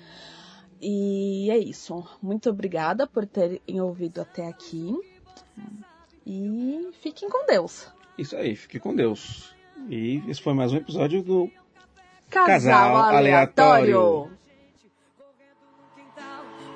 [0.81, 2.05] E é isso.
[2.22, 4.97] Muito obrigada por terem ouvido até aqui.
[6.26, 7.89] E fiquem com Deus.
[8.16, 9.55] Isso aí, fique com Deus.
[9.89, 11.51] E esse foi mais um episódio do
[12.31, 14.01] Casal, Casal aleatório.
[14.01, 14.41] aleatório.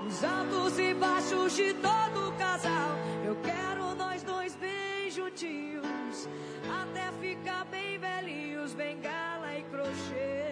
[0.06, 2.90] os altos e baixos de todo o casal.
[3.24, 6.28] Eu quero nós dois bem juntinhos,
[6.68, 10.43] até ficar bem velhinhos, bengala e crochê.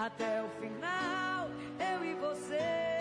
[0.00, 2.99] Até o final, eu e você.